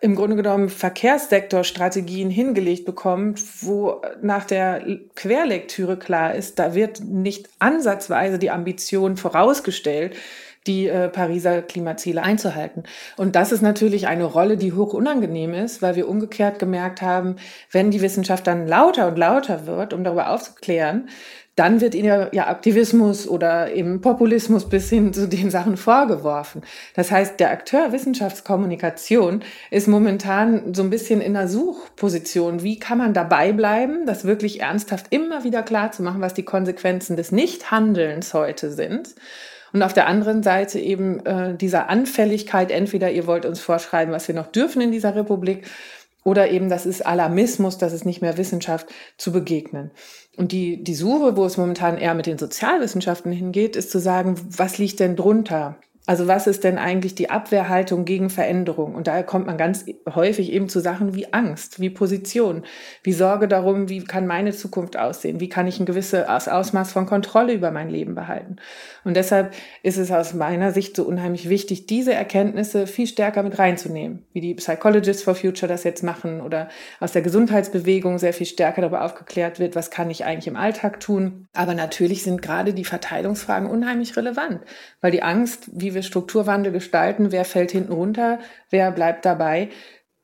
im 0.00 0.14
Grunde 0.14 0.36
genommen 0.36 0.68
Verkehrssektorstrategien 0.68 2.30
hingelegt 2.30 2.84
bekommt, 2.84 3.40
wo 3.62 4.02
nach 4.22 4.44
der 4.44 4.82
Querlektüre 5.14 5.98
klar 5.98 6.34
ist, 6.34 6.58
da 6.58 6.74
wird 6.74 7.00
nicht 7.00 7.48
ansatzweise 7.58 8.38
die 8.38 8.50
Ambition 8.50 9.16
vorausgestellt, 9.16 10.16
die 10.66 10.88
äh, 10.88 11.08
Pariser 11.08 11.62
Klimaziele 11.62 12.22
einzuhalten. 12.22 12.84
Und 13.16 13.36
das 13.36 13.52
ist 13.52 13.62
natürlich 13.62 14.06
eine 14.06 14.24
Rolle, 14.24 14.56
die 14.56 14.72
hoch 14.72 14.94
unangenehm 14.94 15.54
ist, 15.54 15.82
weil 15.82 15.96
wir 15.96 16.08
umgekehrt 16.08 16.58
gemerkt 16.58 17.02
haben, 17.02 17.36
wenn 17.70 17.90
die 17.90 18.02
Wissenschaft 18.02 18.46
dann 18.46 18.66
lauter 18.66 19.08
und 19.08 19.18
lauter 19.18 19.66
wird, 19.66 19.92
um 19.92 20.04
darüber 20.04 20.30
aufzuklären, 20.30 21.08
dann 21.56 21.80
wird 21.80 21.94
ihnen 21.94 22.28
ja 22.32 22.48
Aktivismus 22.48 23.28
oder 23.28 23.72
eben 23.72 24.00
Populismus 24.00 24.68
bis 24.68 24.90
hin 24.90 25.12
zu 25.12 25.28
den 25.28 25.50
Sachen 25.50 25.76
vorgeworfen. 25.76 26.62
Das 26.96 27.10
heißt, 27.10 27.38
der 27.38 27.52
Akteur 27.52 27.92
Wissenschaftskommunikation 27.92 29.44
ist 29.70 29.86
momentan 29.86 30.74
so 30.74 30.82
ein 30.82 30.90
bisschen 30.90 31.20
in 31.20 31.34
der 31.34 31.46
Suchposition. 31.46 32.62
Wie 32.62 32.78
kann 32.80 32.98
man 32.98 33.14
dabei 33.14 33.52
bleiben, 33.52 34.04
das 34.04 34.24
wirklich 34.24 34.62
ernsthaft 34.62 35.06
immer 35.10 35.44
wieder 35.44 35.62
klar 35.62 35.92
zu 35.92 36.02
machen, 36.02 36.20
was 36.20 36.34
die 36.34 36.44
Konsequenzen 36.44 37.16
des 37.16 37.30
Nichthandelns 37.30 38.34
heute 38.34 38.72
sind? 38.72 39.14
Und 39.74 39.82
auf 39.82 39.92
der 39.92 40.06
anderen 40.06 40.44
Seite 40.44 40.78
eben 40.78 41.26
äh, 41.26 41.56
dieser 41.56 41.90
Anfälligkeit, 41.90 42.70
entweder 42.70 43.10
ihr 43.10 43.26
wollt 43.26 43.44
uns 43.44 43.58
vorschreiben, 43.58 44.14
was 44.14 44.28
wir 44.28 44.34
noch 44.36 44.46
dürfen 44.46 44.80
in 44.80 44.92
dieser 44.92 45.16
Republik, 45.16 45.66
oder 46.22 46.48
eben 46.48 46.70
das 46.70 46.86
ist 46.86 47.04
Alarmismus, 47.04 47.76
das 47.76 47.92
ist 47.92 48.06
nicht 48.06 48.22
mehr 48.22 48.38
Wissenschaft, 48.38 48.86
zu 49.18 49.32
begegnen. 49.32 49.90
Und 50.36 50.52
die, 50.52 50.82
die 50.84 50.94
Suche, 50.94 51.36
wo 51.36 51.44
es 51.44 51.56
momentan 51.56 51.98
eher 51.98 52.14
mit 52.14 52.26
den 52.26 52.38
Sozialwissenschaften 52.38 53.32
hingeht, 53.32 53.74
ist 53.74 53.90
zu 53.90 53.98
sagen, 53.98 54.36
was 54.48 54.78
liegt 54.78 55.00
denn 55.00 55.16
drunter? 55.16 55.76
Also 56.06 56.28
was 56.28 56.46
ist 56.46 56.64
denn 56.64 56.76
eigentlich 56.76 57.14
die 57.14 57.30
Abwehrhaltung 57.30 58.04
gegen 58.04 58.28
Veränderung? 58.28 58.94
Und 58.94 59.06
daher 59.06 59.24
kommt 59.24 59.46
man 59.46 59.56
ganz 59.56 59.86
häufig 60.14 60.52
eben 60.52 60.68
zu 60.68 60.80
Sachen 60.80 61.14
wie 61.14 61.32
Angst, 61.32 61.80
wie 61.80 61.88
Position, 61.88 62.62
wie 63.02 63.14
Sorge 63.14 63.48
darum, 63.48 63.88
wie 63.88 64.04
kann 64.04 64.26
meine 64.26 64.52
Zukunft 64.52 64.98
aussehen? 64.98 65.40
Wie 65.40 65.48
kann 65.48 65.66
ich 65.66 65.80
ein 65.80 65.86
gewisses 65.86 66.26
Ausmaß 66.28 66.92
von 66.92 67.06
Kontrolle 67.06 67.54
über 67.54 67.70
mein 67.70 67.88
Leben 67.88 68.14
behalten? 68.14 68.56
Und 69.04 69.14
deshalb 69.16 69.54
ist 69.82 69.98
es 69.98 70.10
aus 70.10 70.34
meiner 70.34 70.72
Sicht 70.72 70.96
so 70.96 71.04
unheimlich 71.04 71.48
wichtig, 71.48 71.86
diese 71.86 72.14
Erkenntnisse 72.14 72.86
viel 72.86 73.06
stärker 73.06 73.42
mit 73.42 73.58
reinzunehmen, 73.58 74.24
wie 74.32 74.40
die 74.40 74.54
Psychologists 74.54 75.22
for 75.22 75.34
Future 75.34 75.68
das 75.68 75.84
jetzt 75.84 76.02
machen 76.02 76.40
oder 76.40 76.68
aus 77.00 77.12
der 77.12 77.22
Gesundheitsbewegung 77.22 78.18
sehr 78.18 78.32
viel 78.32 78.46
stärker 78.46 78.80
darüber 78.80 79.04
aufgeklärt 79.04 79.60
wird, 79.60 79.76
was 79.76 79.90
kann 79.90 80.10
ich 80.10 80.24
eigentlich 80.24 80.48
im 80.48 80.56
Alltag 80.56 81.00
tun. 81.00 81.46
Aber 81.52 81.74
natürlich 81.74 82.22
sind 82.22 82.42
gerade 82.42 82.72
die 82.72 82.84
Verteilungsfragen 82.84 83.68
unheimlich 83.68 84.16
relevant, 84.16 84.62
weil 85.00 85.10
die 85.10 85.22
Angst, 85.22 85.68
wie 85.72 85.94
wir 85.94 86.02
Strukturwandel 86.02 86.72
gestalten, 86.72 87.30
wer 87.30 87.44
fällt 87.44 87.70
hinten 87.70 87.92
runter, 87.92 88.38
wer 88.70 88.90
bleibt 88.90 89.24
dabei. 89.24 89.68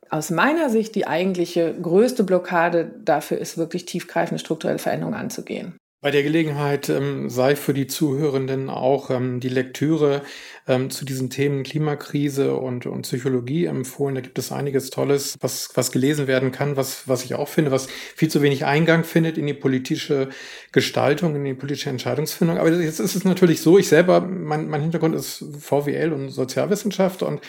Aus 0.09 0.31
meiner 0.31 0.71
Sicht 0.71 0.97
die 0.97 1.07
eigentliche 1.07 1.73
größte 1.81 2.25
Blockade 2.25 2.91
dafür 3.05 3.39
ist 3.39 3.59
wirklich 3.59 3.85
tiefgreifende 3.85 4.41
strukturelle 4.41 4.81
Veränderungen 4.81 5.17
anzugehen. 5.17 5.80
Bei 6.03 6.11
der 6.11 6.23
Gelegenheit 6.23 6.89
ähm, 6.89 7.29
sei 7.29 7.55
für 7.55 7.75
die 7.75 7.87
Zuhörenden 7.87 8.71
auch 8.71 9.11
ähm, 9.11 9.39
die 9.39 9.51
Lektüre 9.51 10.23
ähm, 10.67 10.89
zu 10.89 11.05
diesen 11.05 11.29
Themen 11.29 11.63
Klimakrise 11.63 12.55
und, 12.55 12.87
und 12.87 13.03
Psychologie 13.03 13.67
empfohlen. 13.67 14.15
Da 14.15 14.23
gibt 14.23 14.39
es 14.39 14.51
einiges 14.51 14.89
Tolles, 14.89 15.37
was, 15.43 15.69
was 15.75 15.93
gelesen 15.93 16.27
werden 16.27 16.53
kann, 16.53 16.79
was, 16.79 17.07
was 17.07 17.23
ich 17.27 17.35
auch 17.35 17.49
finde, 17.49 17.71
was 17.71 17.87
viel 18.17 18.31
zu 18.31 18.41
wenig 18.41 18.65
Eingang 18.65 19.05
findet 19.05 19.37
in 19.37 19.47
die 19.47 19.53
politische 19.53 20.31
Gestaltung, 20.73 21.37
in 21.37 21.45
die 21.45 21.53
politische 21.53 21.91
Entscheidungsfindung. 21.91 22.57
Aber 22.57 22.71
jetzt 22.71 23.01
ist 23.01 23.15
es 23.15 23.25
natürlich 23.25 23.61
so, 23.61 23.77
ich 23.77 23.89
selber, 23.89 24.23
mein, 24.23 24.71
mein 24.71 24.81
Hintergrund 24.81 25.15
ist 25.15 25.45
VWL 25.59 26.15
und 26.15 26.31
Sozialwissenschaft 26.31 27.23
und 27.23 27.43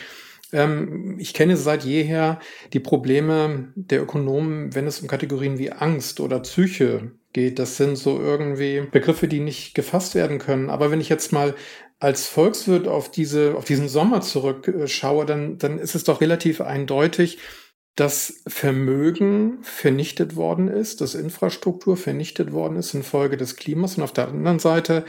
ähm, 0.51 1.15
ich 1.20 1.34
kenne 1.34 1.55
seit 1.55 1.86
jeher 1.86 2.41
die 2.74 2.81
Probleme 2.81 3.72
der 3.75 4.01
Ökonomen, 4.01 4.75
wenn 4.75 4.88
es 4.88 5.00
um 5.00 5.08
Kategorien 5.08 5.58
wie 5.58 5.72
Angst 5.72 6.20
oder 6.20 6.41
Psyche 6.41 7.12
geht. 7.34 7.60
Das 7.60 7.78
sind 7.78 7.96
so 7.96 8.20
irgendwie 8.20 8.82
Begriffe, 8.92 9.28
die 9.28 9.40
nicht 9.40 9.74
gefasst 9.74 10.16
werden 10.16 10.40
können. 10.40 10.70
Aber 10.70 10.92
wenn 10.92 11.02
ich 11.02 11.10
jetzt 11.10 11.32
mal 11.32 11.56
als 12.00 12.28
Volkswirt 12.28 12.88
auf 12.88 13.12
diese, 13.12 13.56
auf 13.56 13.66
diesen 13.66 13.88
Sommer 13.88 14.22
zurückschaue, 14.22 15.26
dann, 15.26 15.58
dann 15.58 15.78
ist 15.78 15.96
es 15.96 16.04
doch 16.04 16.20
relativ 16.20 16.60
eindeutig, 16.60 17.38
dass 17.96 18.42
Vermögen 18.48 19.60
vernichtet 19.64 20.36
worden 20.36 20.68
ist, 20.68 21.02
dass 21.02 21.14
Infrastruktur 21.14 21.98
vernichtet 21.98 22.54
worden 22.54 22.78
ist 22.78 22.94
infolge 22.94 23.38
des 23.38 23.58
Klimas 23.58 23.98
und 23.98 24.04
auf 24.04 24.14
der 24.14 24.30
anderen 24.30 24.60
Seite, 24.60 25.06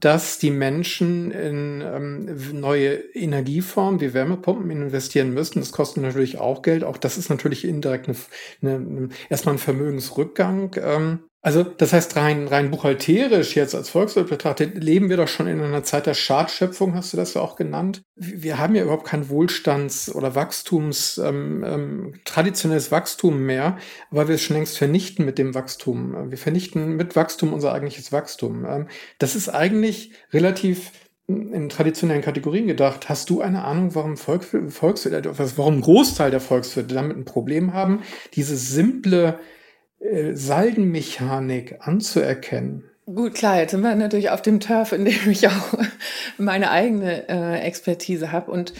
dass 0.00 0.38
die 0.38 0.50
Menschen 0.50 1.30
in 1.30 1.80
ähm, 1.80 2.60
neue 2.60 2.94
Energieformen 3.14 4.00
wie 4.00 4.14
Wärmepumpen 4.14 4.68
investieren 4.70 5.32
müssen. 5.32 5.60
Das 5.60 5.70
kostet 5.70 6.02
natürlich 6.02 6.38
auch 6.38 6.62
Geld. 6.62 6.82
Auch 6.82 6.96
das 6.96 7.18
ist 7.18 7.28
natürlich 7.28 7.64
indirekt 7.64 8.08
eine, 8.08 8.16
eine, 8.62 9.08
erstmal 9.30 9.54
ein 9.54 9.58
Vermögensrückgang. 9.58 10.74
Ähm, 10.82 11.20
also 11.44 11.64
das 11.64 11.92
heißt, 11.92 12.14
rein, 12.14 12.46
rein 12.46 12.70
buchhalterisch 12.70 13.56
jetzt 13.56 13.74
als 13.74 13.90
Volkswirt 13.90 14.28
betrachtet, 14.28 14.82
leben 14.82 15.10
wir 15.10 15.16
doch 15.16 15.26
schon 15.26 15.48
in 15.48 15.60
einer 15.60 15.82
Zeit 15.82 16.06
der 16.06 16.14
Schadschöpfung, 16.14 16.94
hast 16.94 17.12
du 17.12 17.16
das 17.16 17.34
ja 17.34 17.40
auch 17.40 17.56
genannt. 17.56 18.02
Wir 18.14 18.58
haben 18.58 18.76
ja 18.76 18.84
überhaupt 18.84 19.08
kein 19.08 19.28
Wohlstands- 19.28 20.14
oder 20.14 20.36
Wachstums, 20.36 21.18
ähm, 21.18 21.64
ähm, 21.66 22.14
traditionelles 22.24 22.92
Wachstum 22.92 23.40
mehr, 23.44 23.76
weil 24.12 24.28
wir 24.28 24.36
es 24.36 24.42
schon 24.42 24.54
längst 24.54 24.78
vernichten 24.78 25.24
mit 25.24 25.36
dem 25.36 25.52
Wachstum. 25.56 26.30
Wir 26.30 26.38
vernichten 26.38 26.94
mit 26.94 27.16
Wachstum 27.16 27.52
unser 27.52 27.72
eigentliches 27.72 28.12
Wachstum. 28.12 28.64
Ähm, 28.64 28.86
das 29.18 29.34
ist 29.34 29.48
eigentlich 29.48 30.12
relativ 30.32 30.92
in 31.26 31.68
traditionellen 31.68 32.22
Kategorien 32.22 32.68
gedacht. 32.68 33.08
Hast 33.08 33.30
du 33.30 33.40
eine 33.40 33.64
Ahnung, 33.64 33.96
warum 33.96 34.16
Volk, 34.16 34.44
Volkswirte, 34.68 35.36
warum 35.56 35.78
ein 35.78 35.80
Großteil 35.80 36.30
der 36.30 36.40
Volkswirte 36.40 36.94
damit 36.94 37.16
ein 37.16 37.24
Problem 37.24 37.72
haben, 37.72 38.02
diese 38.34 38.56
simple 38.56 39.28
äh, 39.28 39.61
Saldenmechanik 40.32 41.76
anzuerkennen. 41.80 42.84
Gut, 43.06 43.34
klar, 43.34 43.58
jetzt 43.58 43.72
sind 43.72 43.80
wir 43.80 43.94
natürlich 43.94 44.30
auf 44.30 44.42
dem 44.42 44.60
Turf, 44.60 44.92
in 44.92 45.04
dem 45.04 45.30
ich 45.30 45.48
auch 45.48 45.74
meine 46.38 46.70
eigene 46.70 47.28
äh, 47.28 47.60
Expertise 47.60 48.32
habe. 48.32 48.50
Und 48.50 48.72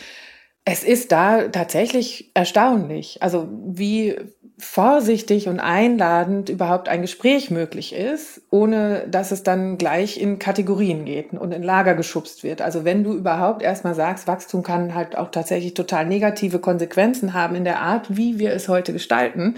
Es 0.64 0.84
ist 0.84 1.10
da 1.10 1.48
tatsächlich 1.48 2.30
erstaunlich, 2.34 3.20
also 3.20 3.48
wie 3.66 4.16
vorsichtig 4.58 5.48
und 5.48 5.58
einladend 5.58 6.48
überhaupt 6.48 6.88
ein 6.88 7.02
Gespräch 7.02 7.50
möglich 7.50 7.92
ist, 7.92 8.42
ohne 8.50 9.08
dass 9.08 9.32
es 9.32 9.42
dann 9.42 9.76
gleich 9.76 10.20
in 10.20 10.38
Kategorien 10.38 11.04
geht 11.04 11.32
und 11.32 11.52
in 11.52 11.64
Lager 11.64 11.94
geschubst 11.94 12.44
wird. 12.44 12.62
Also 12.62 12.84
wenn 12.84 13.02
du 13.02 13.14
überhaupt 13.14 13.62
erstmal 13.62 13.96
sagst, 13.96 14.28
Wachstum 14.28 14.62
kann 14.62 14.94
halt 14.94 15.18
auch 15.18 15.32
tatsächlich 15.32 15.74
total 15.74 16.06
negative 16.06 16.60
Konsequenzen 16.60 17.34
haben 17.34 17.56
in 17.56 17.64
der 17.64 17.80
Art, 17.80 18.16
wie 18.16 18.38
wir 18.38 18.52
es 18.52 18.68
heute 18.68 18.92
gestalten, 18.92 19.56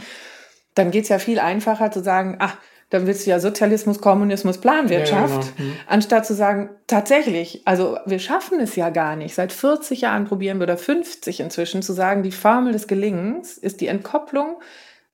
dann 0.75 0.91
geht 0.91 1.05
es 1.05 1.09
ja 1.09 1.19
viel 1.19 1.39
einfacher 1.39 1.91
zu 1.91 2.03
sagen, 2.03 2.37
ach, 2.39 2.57
dann 2.91 3.07
willst 3.07 3.27
du 3.27 3.31
ja 3.31 3.41
Sozialismus, 3.41 4.01
Kommunismus, 4.01 4.59
Planwirtschaft, 4.59 5.45
ja, 5.45 5.53
genau. 5.57 5.71
mhm. 5.71 5.77
anstatt 5.89 6.27
zu 6.27 6.35
sagen, 6.35 6.71
tatsächlich, 6.87 7.63
also 7.65 7.99
wir 8.07 8.19
schaffen 8.19 8.61
es 8.61 8.77
ja 8.77 8.91
gar 8.91 9.17
nicht. 9.17 9.35
Seit 9.35 9.53
40 9.53 10.03
Jahren 10.03 10.27
probieren 10.27 10.59
wir 10.59 10.65
oder 10.65 10.77
50 10.77 11.41
inzwischen 11.41 11.83
zu 11.83 11.93
sagen, 11.93 12.23
die 12.23 12.31
Formel 12.31 12.73
des 12.73 12.87
Gelingens 12.87 13.59
ist 13.59 13.81
die 13.81 13.89
Entkopplung 13.89 14.61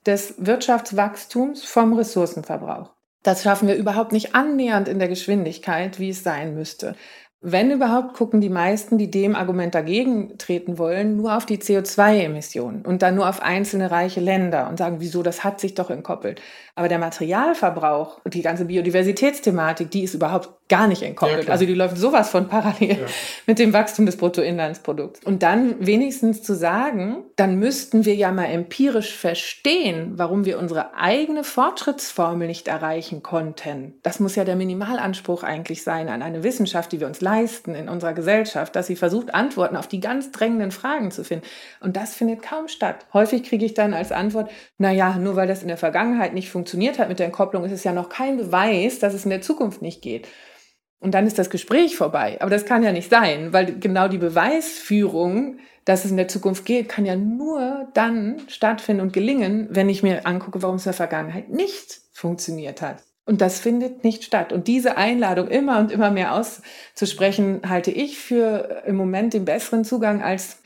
des 0.05 0.35
Wirtschaftswachstums 0.39 1.65
vom 1.65 1.95
Ressourcenverbrauch. 1.95 2.91
Das 3.23 3.43
schaffen 3.43 3.69
wir 3.69 3.77
überhaupt 3.77 4.13
nicht 4.13 4.35
annähernd 4.35 4.89
in 4.89 4.99
der 4.99 5.09
Geschwindigkeit, 5.09 5.99
wie 5.99 6.11
es 6.11 6.23
sein 6.23 6.55
müsste. 6.55 6.97
Wenn 7.43 7.71
überhaupt, 7.71 8.15
gucken 8.15 8.43
die 8.43 8.51
meisten, 8.51 8.99
die 8.99 9.11
dem 9.11 9.35
Argument 9.35 9.75
dagegen 9.75 10.37
treten 10.37 10.77
wollen, 10.77 11.17
nur 11.17 11.39
auf 11.39 11.47
die 11.47 11.57
CO2-Emissionen 11.57 12.85
und 12.85 13.01
dann 13.01 13.15
nur 13.15 13.27
auf 13.31 13.41
einzelne 13.41 13.91
reiche 13.91 14.21
Länder 14.21 14.69
und 14.69 14.77
sagen, 14.77 14.97
wieso, 15.01 15.23
das 15.23 15.43
hat 15.43 15.59
sich 15.59 15.75
doch 15.75 15.89
entkoppelt. 15.89 16.43
Aber 16.81 16.89
der 16.89 16.99
Materialverbrauch 16.99 18.23
und 18.25 18.33
die 18.33 18.41
ganze 18.41 18.65
Biodiversitätsthematik, 18.65 19.91
die 19.91 20.03
ist 20.03 20.15
überhaupt 20.15 20.49
gar 20.71 20.87
nicht 20.87 21.03
entkoppelt. 21.03 21.49
Ja, 21.49 21.53
also 21.53 21.67
die 21.67 21.75
läuft 21.75 21.99
sowas 21.99 22.31
von 22.31 22.49
parallel 22.49 23.01
ja. 23.01 23.07
mit 23.47 23.59
dem 23.59 23.75
Wachstum 23.75 24.07
des 24.07 24.17
Bruttoinlandsprodukts. 24.17 25.21
Und 25.25 25.43
dann 25.43 25.75
wenigstens 25.85 26.43
zu 26.43 26.55
sagen, 26.55 27.25
dann 27.37 27.57
müssten 27.57 28.07
wir 28.07 28.15
ja 28.15 28.33
mal 28.33 28.47
empirisch 28.47 29.15
verstehen, 29.15 30.13
warum 30.15 30.47
wir 30.47 30.59
unsere 30.59 30.95
eigene 30.95 31.45
Fortschrittsformel 31.45 32.47
nicht 32.47 32.67
erreichen 32.67 33.23
konnten. 33.23 33.99
Das 34.03 34.19
muss 34.19 34.37
ja 34.37 34.45
der 34.45 34.57
Minimalanspruch 34.57 35.43
eigentlich 35.43 35.83
sein 35.83 36.09
an 36.09 36.23
eine 36.23 36.45
Wissenschaft, 36.45 36.93
die 36.93 37.01
wir 37.01 37.09
uns 37.09 37.21
leisten 37.21 37.75
in 37.75 37.91
unserer 37.91 38.15
Gesellschaft, 38.15 38.75
dass 38.75 38.87
sie 38.87 38.97
versucht, 38.97 39.35
Antworten 39.35 39.77
auf 39.77 39.89
die 39.89 40.01
ganz 40.01 40.31
drängenden 40.31 40.71
Fragen 40.71 41.11
zu 41.11 41.25
finden. 41.25 41.45
Und 41.81 41.99
das 41.99 42.15
findet 42.15 42.41
kaum 42.41 42.69
statt. 42.69 43.05
Häufig 43.13 43.43
kriege 43.43 43.67
ich 43.67 43.75
dann 43.75 43.93
als 43.93 44.13
Antwort, 44.13 44.51
na 44.79 44.91
ja, 44.93 45.17
nur 45.17 45.37
weil 45.37 45.49
das 45.49 45.61
in 45.61 45.69
der 45.69 45.77
Vergangenheit 45.77 46.33
nicht 46.33 46.49
funktioniert 46.49 46.70
hat 46.99 47.09
mit 47.09 47.19
der 47.19 47.27
Entkopplung, 47.27 47.65
ist 47.65 47.73
es 47.73 47.85
ja 47.85 47.93
noch 47.93 48.09
kein 48.09 48.37
Beweis, 48.37 48.99
dass 48.99 49.15
es 49.15 49.25
in 49.25 49.31
der 49.31 49.43
Zukunft 49.43 49.83
nicht 49.83 50.03
geht. 50.03 50.29
Und 51.01 51.13
dann 51.13 51.27
ist 51.27 51.39
das 51.39 51.51
Gespräch 51.51 51.97
vorbei. 51.97 52.37
Aber 52.41 52.51
das 52.51 52.67
kann 52.67 52.83
ja 52.83 52.93
nicht 52.93 53.11
sein, 53.11 53.53
weil 53.53 53.79
genau 53.79 54.09
die 54.09 54.19
Beweisführung, 54.19 55.59
dass 55.87 56.05
es 56.05 56.11
in 56.11 56.19
der 56.19 56.29
Zukunft 56.29 56.67
geht, 56.67 56.89
kann 56.89 57.07
ja 57.07 57.17
nur 57.17 57.89
dann 57.95 58.43
stattfinden 58.49 59.03
und 59.03 59.13
gelingen, 59.13 59.69
wenn 59.71 59.89
ich 59.89 60.03
mir 60.03 60.27
angucke, 60.27 60.63
warum 60.63 60.77
es 60.77 60.83
in 60.83 60.91
der 60.91 60.95
Vergangenheit 60.95 61.49
nicht 61.49 62.01
funktioniert 62.13 62.83
hat. 62.83 63.03
Und 63.25 63.41
das 63.41 63.61
findet 63.61 64.05
nicht 64.05 64.25
statt. 64.25 64.53
Und 64.53 64.69
diese 64.69 64.97
Einladung 64.97 65.49
immer 65.49 65.79
und 65.79 65.91
immer 65.91 66.11
mehr 66.11 66.35
auszusprechen, 66.35 67.63
halte 67.67 67.91
ich 67.91 68.19
für 68.19 68.83
im 68.87 68.97
Moment 68.97 69.35
den 69.35 69.45
besseren 69.45 69.85
Zugang, 69.85 70.23
als 70.23 70.59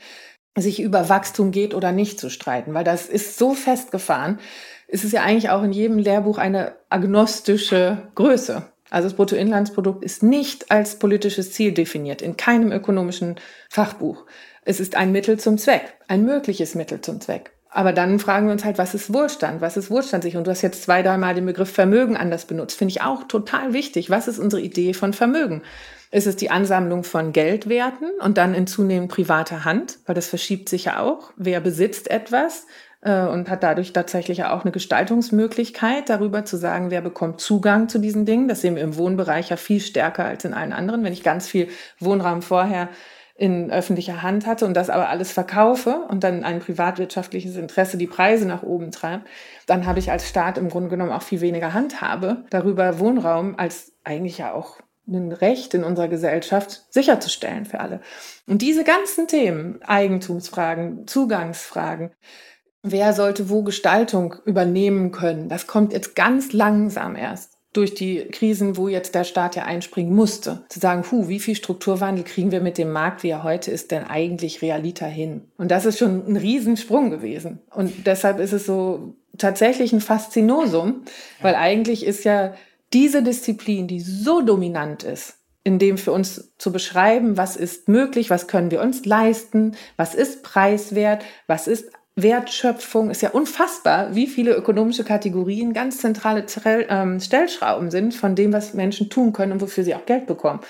sich 0.57 0.81
über 0.81 1.09
Wachstum 1.09 1.51
geht 1.51 1.73
oder 1.73 1.91
nicht 1.91 2.19
zu 2.19 2.29
streiten, 2.29 2.73
weil 2.73 2.83
das 2.83 3.07
ist 3.07 3.37
so 3.37 3.53
festgefahren. 3.53 4.39
Es 4.87 5.03
ist 5.03 5.13
ja 5.13 5.23
eigentlich 5.23 5.49
auch 5.49 5.63
in 5.63 5.71
jedem 5.71 5.97
Lehrbuch 5.97 6.37
eine 6.37 6.73
agnostische 6.89 8.09
Größe. 8.15 8.63
Also 8.89 9.07
das 9.07 9.15
Bruttoinlandsprodukt 9.15 10.03
ist 10.03 10.23
nicht 10.23 10.71
als 10.71 10.99
politisches 10.99 11.51
Ziel 11.51 11.73
definiert, 11.73 12.21
in 12.21 12.37
keinem 12.37 12.71
ökonomischen 12.71 13.35
Fachbuch. 13.69 14.25
Es 14.63 14.79
ist 14.79 14.95
ein 14.95 15.11
Mittel 15.11 15.39
zum 15.39 15.57
Zweck, 15.57 15.93
ein 16.07 16.23
mögliches 16.23 16.75
Mittel 16.75 17.01
zum 17.01 17.19
Zweck. 17.19 17.51
Aber 17.75 17.91
dann 17.91 18.19
fragen 18.19 18.45
wir 18.45 18.53
uns 18.53 18.63
halt, 18.63 18.77
was 18.77 18.95
ist 18.95 19.13
Wohlstand? 19.13 19.59
Was 19.59 19.75
ist 19.75 19.91
Wohlstand 19.91 20.23
sich? 20.23 20.37
Und 20.37 20.47
du 20.47 20.51
hast 20.51 20.61
jetzt 20.61 20.83
zwei, 20.83 21.03
dreimal 21.03 21.35
den 21.35 21.45
Begriff 21.45 21.69
Vermögen 21.69 22.15
anders 22.15 22.45
benutzt. 22.45 22.77
Finde 22.77 22.93
ich 22.93 23.01
auch 23.01 23.23
total 23.23 23.73
wichtig. 23.73 24.09
Was 24.09 24.29
ist 24.29 24.39
unsere 24.39 24.61
Idee 24.61 24.93
von 24.93 25.11
Vermögen? 25.11 25.61
Ist 26.09 26.25
es 26.25 26.37
die 26.37 26.49
Ansammlung 26.49 27.03
von 27.03 27.33
Geldwerten 27.33 28.11
und 28.21 28.37
dann 28.37 28.53
in 28.53 28.65
zunehmend 28.65 29.11
privater 29.11 29.65
Hand? 29.65 29.99
Weil 30.05 30.15
das 30.15 30.27
verschiebt 30.27 30.69
sich 30.69 30.85
ja 30.85 31.01
auch. 31.01 31.33
Wer 31.35 31.59
besitzt 31.59 32.09
etwas? 32.09 32.65
Äh, 33.05 33.27
und 33.27 33.49
hat 33.49 33.61
dadurch 33.61 33.93
tatsächlich 33.93 34.43
auch 34.45 34.63
eine 34.63 34.71
Gestaltungsmöglichkeit, 34.71 36.09
darüber 36.09 36.43
zu 36.43 36.57
sagen, 36.57 36.89
wer 36.89 37.01
bekommt 37.01 37.39
Zugang 37.39 37.87
zu 37.87 37.99
diesen 37.99 38.25
Dingen. 38.25 38.47
Das 38.47 38.61
sehen 38.61 38.75
wir 38.75 38.83
im 38.83 38.97
Wohnbereich 38.97 39.49
ja 39.49 39.57
viel 39.57 39.79
stärker 39.79 40.25
als 40.25 40.43
in 40.43 40.55
allen 40.55 40.73
anderen. 40.73 41.03
Wenn 41.03 41.13
ich 41.13 41.21
ganz 41.21 41.47
viel 41.47 41.67
Wohnraum 41.99 42.41
vorher 42.41 42.89
in 43.37 43.69
öffentlicher 43.69 44.23
Hand 44.23 44.47
hatte 44.47 44.65
und 44.65 44.73
das 44.75 44.89
aber 44.89 45.09
alles 45.09 45.31
verkaufe 45.31 46.05
und 46.09 46.23
dann 46.23 46.43
ein 46.43 46.61
privatwirtschaftliches 46.61 47.57
Interesse 47.57 47.97
die 47.97 48.07
Preise 48.07 48.47
nach 48.47 48.63
oben 48.63 48.91
treibt, 48.91 49.27
dann 49.67 49.85
habe 49.85 49.99
ich 49.99 50.09
als 50.09 50.27
Staat 50.27 50.57
im 50.57 50.69
Grunde 50.69 50.89
genommen 50.89 51.11
auch 51.11 51.21
viel 51.21 51.41
weniger 51.41 51.73
Handhabe 51.73 52.45
darüber, 52.49 52.97
Wohnraum 52.97 53.55
als 53.59 53.91
eigentlich 54.03 54.39
ja 54.39 54.53
auch 54.53 54.79
ein 55.07 55.31
Recht 55.31 55.75
in 55.75 55.83
unserer 55.83 56.07
Gesellschaft 56.07 56.85
sicherzustellen 56.89 57.65
für 57.65 57.81
alle. 57.81 57.99
Und 58.47 58.63
diese 58.63 58.83
ganzen 58.83 59.27
Themen, 59.27 59.79
Eigentumsfragen, 59.83 61.05
Zugangsfragen, 61.05 62.11
wer 62.85 63.13
sollte 63.13 63.49
wo 63.49 63.63
Gestaltung 63.63 64.35
übernehmen 64.45 65.11
können, 65.11 65.49
das 65.49 65.67
kommt 65.67 65.91
jetzt 65.91 66.15
ganz 66.15 66.53
langsam 66.53 67.15
erst 67.15 67.55
durch 67.73 67.93
die 67.93 68.27
Krisen, 68.31 68.77
wo 68.77 68.87
jetzt 68.87 69.15
der 69.15 69.25
Staat 69.25 69.55
ja 69.55 69.63
einspringen 69.63 70.15
musste, 70.15 70.63
zu 70.69 70.79
sagen, 70.79 71.03
hu, 71.11 71.27
wie 71.27 71.39
viel 71.39 71.55
Strukturwandel 71.55 72.23
kriegen 72.23 72.51
wir 72.51 72.61
mit 72.61 72.77
dem 72.77 72.91
Markt, 72.91 73.23
wie 73.23 73.29
er 73.29 73.43
heute 73.43 73.69
ist, 73.71 73.91
denn 73.91 74.05
eigentlich 74.05 74.61
realiter 74.61 75.07
hin? 75.07 75.49
Und 75.57 75.71
das 75.71 75.85
ist 75.85 75.99
schon 75.99 76.25
ein 76.25 76.37
Riesensprung 76.37 77.09
gewesen. 77.09 77.59
Und 77.73 78.07
deshalb 78.07 78.39
ist 78.39 78.53
es 78.53 78.65
so 78.65 79.15
tatsächlich 79.37 79.91
ein 79.91 79.99
Faszinosum, 79.99 81.01
weil 81.41 81.55
eigentlich 81.55 82.05
ist 82.05 82.23
ja 82.23 82.53
diese 82.93 83.21
Disziplin, 83.21 83.87
die 83.87 83.99
so 83.99 84.41
dominant 84.41 85.03
ist, 85.03 85.39
in 85.65 85.79
dem 85.79 85.97
für 85.97 86.11
uns 86.11 86.53
zu 86.57 86.71
beschreiben, 86.71 87.35
was 87.35 87.57
ist 87.57 87.89
möglich, 87.89 88.29
was 88.29 88.47
können 88.47 88.71
wir 88.71 88.81
uns 88.81 89.03
leisten, 89.03 89.75
was 89.97 90.15
ist 90.15 90.43
preiswert, 90.43 91.25
was 91.47 91.67
ist 91.67 91.89
Wertschöpfung 92.15 93.09
ist 93.09 93.21
ja 93.21 93.31
unfassbar, 93.31 94.15
wie 94.15 94.27
viele 94.27 94.53
ökonomische 94.55 95.03
Kategorien 95.03 95.73
ganz 95.73 95.97
zentrale 95.97 96.45
ähm, 96.89 97.19
Stellschrauben 97.19 97.91
sind 97.91 98.15
von 98.15 98.35
dem, 98.35 98.53
was 98.53 98.73
Menschen 98.73 99.09
tun 99.09 99.33
können 99.33 99.51
und 99.51 99.61
wofür 99.61 99.83
sie 99.83 99.95
auch 99.95 100.05
Geld 100.05 100.25
bekommen. 100.25 100.61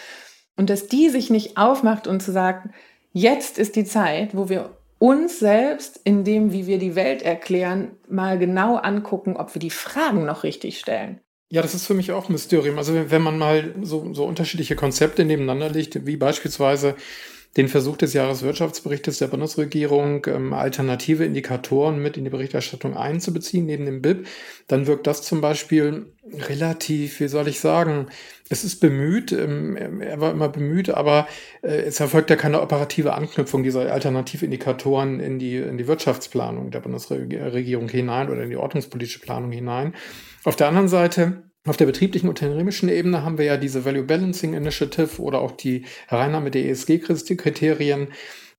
Und 0.57 0.69
dass 0.69 0.87
die 0.87 1.09
sich 1.09 1.29
nicht 1.29 1.57
aufmacht 1.57 2.07
und 2.07 2.23
zu 2.23 2.31
sagen, 2.31 2.71
jetzt 3.13 3.59
ist 3.59 3.75
die 3.75 3.85
Zeit, 3.85 4.35
wo 4.35 4.49
wir 4.49 4.71
uns 4.97 5.39
selbst 5.39 5.99
in 6.03 6.23
dem, 6.23 6.51
wie 6.51 6.65
wir 6.65 6.79
die 6.79 6.95
Welt 6.95 7.21
erklären, 7.21 7.91
mal 8.07 8.39
genau 8.39 8.77
angucken, 8.77 9.37
ob 9.37 9.53
wir 9.53 9.59
die 9.59 9.69
Fragen 9.69 10.25
noch 10.25 10.43
richtig 10.43 10.79
stellen. 10.79 11.19
Ja, 11.49 11.61
das 11.61 11.75
ist 11.75 11.85
für 11.85 11.93
mich 11.93 12.11
auch 12.11 12.27
ein 12.27 12.33
Mysterium. 12.33 12.79
Also 12.79 12.93
wenn 13.11 13.21
man 13.21 13.37
mal 13.37 13.75
so, 13.83 14.13
so 14.13 14.25
unterschiedliche 14.25 14.75
Konzepte 14.75 15.25
nebeneinander 15.25 15.69
legt, 15.69 16.07
wie 16.07 16.17
beispielsweise 16.17 16.95
den 17.57 17.69
Versuch 17.69 17.95
des 17.95 18.13
Jahreswirtschaftsberichtes 18.13 19.19
der 19.19 19.27
Bundesregierung, 19.27 20.25
ähm, 20.27 20.53
alternative 20.53 21.23
Indikatoren 21.23 22.01
mit 22.01 22.17
in 22.17 22.25
die 22.25 22.29
Berichterstattung 22.29 22.97
einzubeziehen, 22.97 23.65
neben 23.65 23.85
dem 23.85 24.01
BIP, 24.01 24.27
dann 24.67 24.87
wirkt 24.87 25.07
das 25.07 25.21
zum 25.21 25.39
Beispiel 25.39 26.13
relativ, 26.31 27.19
wie 27.21 27.27
soll 27.29 27.47
ich 27.47 27.61
sagen, 27.61 28.07
es 28.49 28.63
ist 28.63 28.79
bemüht, 28.79 29.31
ähm, 29.31 30.01
er 30.01 30.19
war 30.19 30.31
immer 30.31 30.49
bemüht, 30.49 30.89
aber 30.89 31.27
äh, 31.61 31.83
es 31.83 31.99
erfolgt 31.99 32.29
ja 32.29 32.35
keine 32.35 32.61
operative 32.61 33.13
Anknüpfung 33.13 33.63
dieser 33.63 33.91
Alternativindikatoren 33.91 35.21
in 35.21 35.39
die, 35.39 35.55
in 35.57 35.77
die 35.77 35.87
Wirtschaftsplanung 35.87 36.71
der 36.71 36.81
Bundesregierung 36.81 37.87
hinein 37.87 38.29
oder 38.29 38.43
in 38.43 38.49
die 38.49 38.57
ordnungspolitische 38.57 39.19
Planung 39.19 39.51
hinein. 39.51 39.93
Auf 40.43 40.57
der 40.57 40.67
anderen 40.67 40.89
Seite 40.89 41.43
auf 41.65 41.77
der 41.77 41.85
betrieblichen 41.85 42.29
unternehmerischen 42.29 42.89
Ebene 42.89 43.23
haben 43.23 43.37
wir 43.37 43.45
ja 43.45 43.57
diese 43.57 43.85
Value 43.85 44.03
Balancing 44.03 44.53
Initiative 44.53 45.21
oder 45.21 45.41
auch 45.41 45.51
die 45.51 45.85
Hereinnahme 46.07 46.51
der 46.51 46.65
ESG-Kriterien 46.65 48.09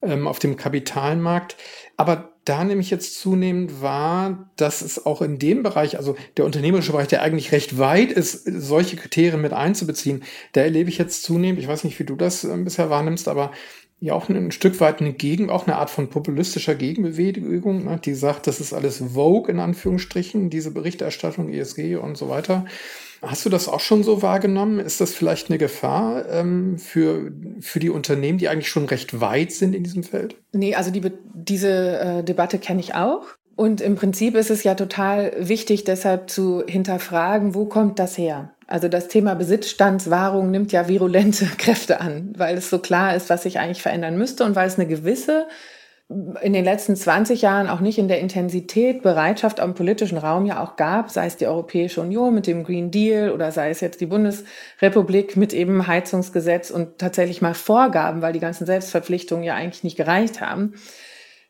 ähm, 0.03 0.27
auf 0.27 0.39
dem 0.39 0.57
Kapitalmarkt. 0.57 1.57
Aber 1.97 2.33
da 2.45 2.63
nehme 2.63 2.81
ich 2.81 2.91
jetzt 2.91 3.19
zunehmend 3.21 3.81
wahr, 3.83 4.51
dass 4.57 4.83
es 4.83 5.05
auch 5.05 5.23
in 5.23 5.39
dem 5.39 5.63
Bereich, 5.63 5.97
also 5.99 6.17
der 6.37 6.45
unternehmerische 6.45 6.93
Bereich, 6.93 7.09
der 7.09 7.23
eigentlich 7.23 7.53
recht 7.53 7.79
weit 7.79 8.13
ist, 8.13 8.45
solche 8.45 8.97
Kriterien 8.97 9.41
mit 9.41 9.53
einzubeziehen, 9.53 10.23
da 10.53 10.61
erlebe 10.61 10.89
ich 10.89 10.99
jetzt 10.99 11.23
zunehmend, 11.23 11.61
ich 11.61 11.69
weiß 11.69 11.85
nicht, 11.85 11.99
wie 11.99 12.05
du 12.05 12.17
das 12.17 12.45
äh, 12.45 12.57
bisher 12.57 12.91
wahrnimmst, 12.91 13.29
aber 13.29 13.53
ja 13.99 14.15
auch 14.15 14.29
ein, 14.29 14.51
Stück 14.51 14.81
weit 14.81 15.01
eine 15.01 15.13
Gegen, 15.13 15.51
auch 15.51 15.67
eine 15.67 15.77
Art 15.77 15.91
von 15.91 16.09
populistischer 16.09 16.75
Gegenbewegung, 16.75 17.85
ne, 17.85 18.01
die 18.05 18.15
sagt, 18.15 18.47
das 18.47 18.61
ist 18.61 18.73
alles 18.73 19.03
Vogue 19.15 19.51
in 19.51 19.59
Anführungsstrichen, 19.59 20.51
diese 20.51 20.71
Berichterstattung, 20.71 21.49
ESG 21.49 21.97
und 21.97 22.17
so 22.17 22.29
weiter. 22.29 22.67
Hast 23.23 23.47
du 23.47 23.49
das 23.49 23.69
auch 23.69 23.81
schon 23.81 24.03
so 24.03 24.21
wahrgenommen? 24.21 24.79
Ist 24.79 25.01
das 25.01 25.15
vielleicht 25.15 25.49
eine 25.49 25.59
Gefahr 25.59 26.29
ähm, 26.29 26.79
für, 26.79 27.33
für 27.61 27.81
die 27.81 27.89
Unternehmen, 27.89 28.39
die 28.39 28.49
eigentlich 28.49 28.69
schon 28.69 28.85
recht 28.85 29.21
weit 29.21 29.53
sind 29.53 29.75
in 29.75 29.83
diesem 29.83 30.03
Feld? 30.03 30.37
Nee, 30.53 30.75
also 30.75 30.91
die, 30.91 31.11
diese 31.35 31.99
äh, 31.99 32.23
Debatte 32.23 32.59
kenne 32.59 32.81
ich 32.81 32.95
auch. 32.95 33.23
Und 33.57 33.81
im 33.81 33.95
Prinzip 33.95 34.35
ist 34.35 34.51
es 34.51 34.65
ja 34.65 34.75
total 34.75 35.33
wichtig, 35.39 35.85
deshalb 35.85 36.29
zu 36.29 36.63
hinterfragen, 36.67 37.55
wo 37.55 37.65
kommt 37.65 37.99
das 37.99 38.19
her? 38.19 38.55
Also 38.67 38.89
das 38.89 39.09
Thema 39.09 39.35
Besitzstandswahrung 39.35 40.51
nimmt 40.51 40.73
ja 40.73 40.89
virulente 40.89 41.47
Kräfte 41.59 42.01
an, 42.01 42.33
weil 42.37 42.57
es 42.57 42.71
so 42.71 42.79
klar 42.79 43.15
ist, 43.15 43.31
was 43.31 43.45
sich 43.45 43.59
eigentlich 43.59 43.83
verändern 43.83 44.19
müsste 44.19 44.45
und 44.45 44.57
weil 44.57 44.67
es 44.67 44.79
eine 44.79 44.89
gewisse 44.89 45.47
in 46.09 46.53
den 46.53 46.65
letzten 46.65 46.95
20 46.95 47.43
Jahren 47.43 47.69
auch 47.69 47.81
nicht 47.81 47.99
in 47.99 48.07
der 48.07 48.21
Intensität 48.21 49.03
Bereitschaft 49.03 49.59
am 49.59 49.75
politischen 49.75 50.19
Raum 50.19 50.47
ja 50.47 50.63
auch 50.63 50.77
gab, 50.77 51.11
sei 51.11 51.27
es 51.27 51.37
die 51.37 51.49
Europäische 51.49 52.01
Union 52.01 52.33
mit 52.33 52.47
dem 52.47 52.63
Green 52.63 52.93
Deal 52.93 53.33
oder 53.33 53.51
sei 53.51 53.71
es 53.71 53.81
jetzt 53.81 54.01
die 54.01 54.07
Bundesrepublik 54.07 55.37
mit 55.37 55.53
eben 55.53 55.89
Heizungsgesetz 55.89 56.71
und 56.71 56.99
tatsächlich 56.99 57.43
mal 57.43 57.55
Vorgaben, 57.55 58.23
weil 58.23 58.33
die 58.33 58.39
ganzen 58.39 58.67
Selbstverpflichtungen 58.67 59.43
ja 59.43 59.57
eigentlich 59.57 59.83
nicht 59.83 59.97
gereicht 59.97 60.41
haben 60.41 60.75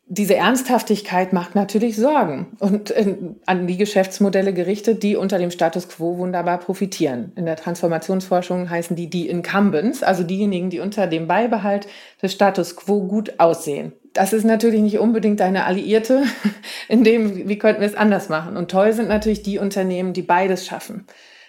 diese 0.09 0.35
Ernsthaftigkeit 0.35 1.33
macht 1.33 1.53
natürlich 1.53 1.97
Sorgen 1.97 2.47
und 2.59 2.91
äh, 2.91 3.17
an 3.45 3.67
die 3.67 3.75
Geschäftsmodelle 3.75 4.53
gerichtet, 4.53 5.03
die 5.03 5.17
unter 5.17 5.37
dem 5.37 5.51
Status 5.51 5.89
quo 5.89 6.17
wunderbar 6.17 6.59
profitieren. 6.59 7.33
In 7.35 7.45
der 7.45 7.57
Transformationsforschung 7.57 8.69
heißen 8.69 8.95
die 8.95 9.09
die 9.09 9.27
Incumbents, 9.27 10.03
also 10.03 10.23
diejenigen, 10.23 10.69
die 10.69 10.79
unter 10.79 11.07
dem 11.07 11.27
Beibehalt 11.27 11.87
des 12.21 12.31
Status 12.31 12.77
quo 12.77 13.03
gut 13.05 13.39
aussehen. 13.39 13.91
Das 14.13 14.31
ist 14.31 14.45
natürlich 14.45 14.81
nicht 14.81 14.99
unbedingt 14.99 15.41
eine 15.41 15.65
Alliierte, 15.65 16.23
in 16.87 17.03
dem, 17.03 17.49
wie 17.49 17.57
könnten 17.57 17.81
wir 17.81 17.87
es 17.87 17.95
anders 17.95 18.29
machen? 18.29 18.55
Und 18.55 18.71
toll 18.71 18.93
sind 18.93 19.09
natürlich 19.09 19.43
die 19.43 19.59
Unternehmen, 19.59 20.13
die 20.13 20.21
beides 20.21 20.65
schaffen 20.65 21.05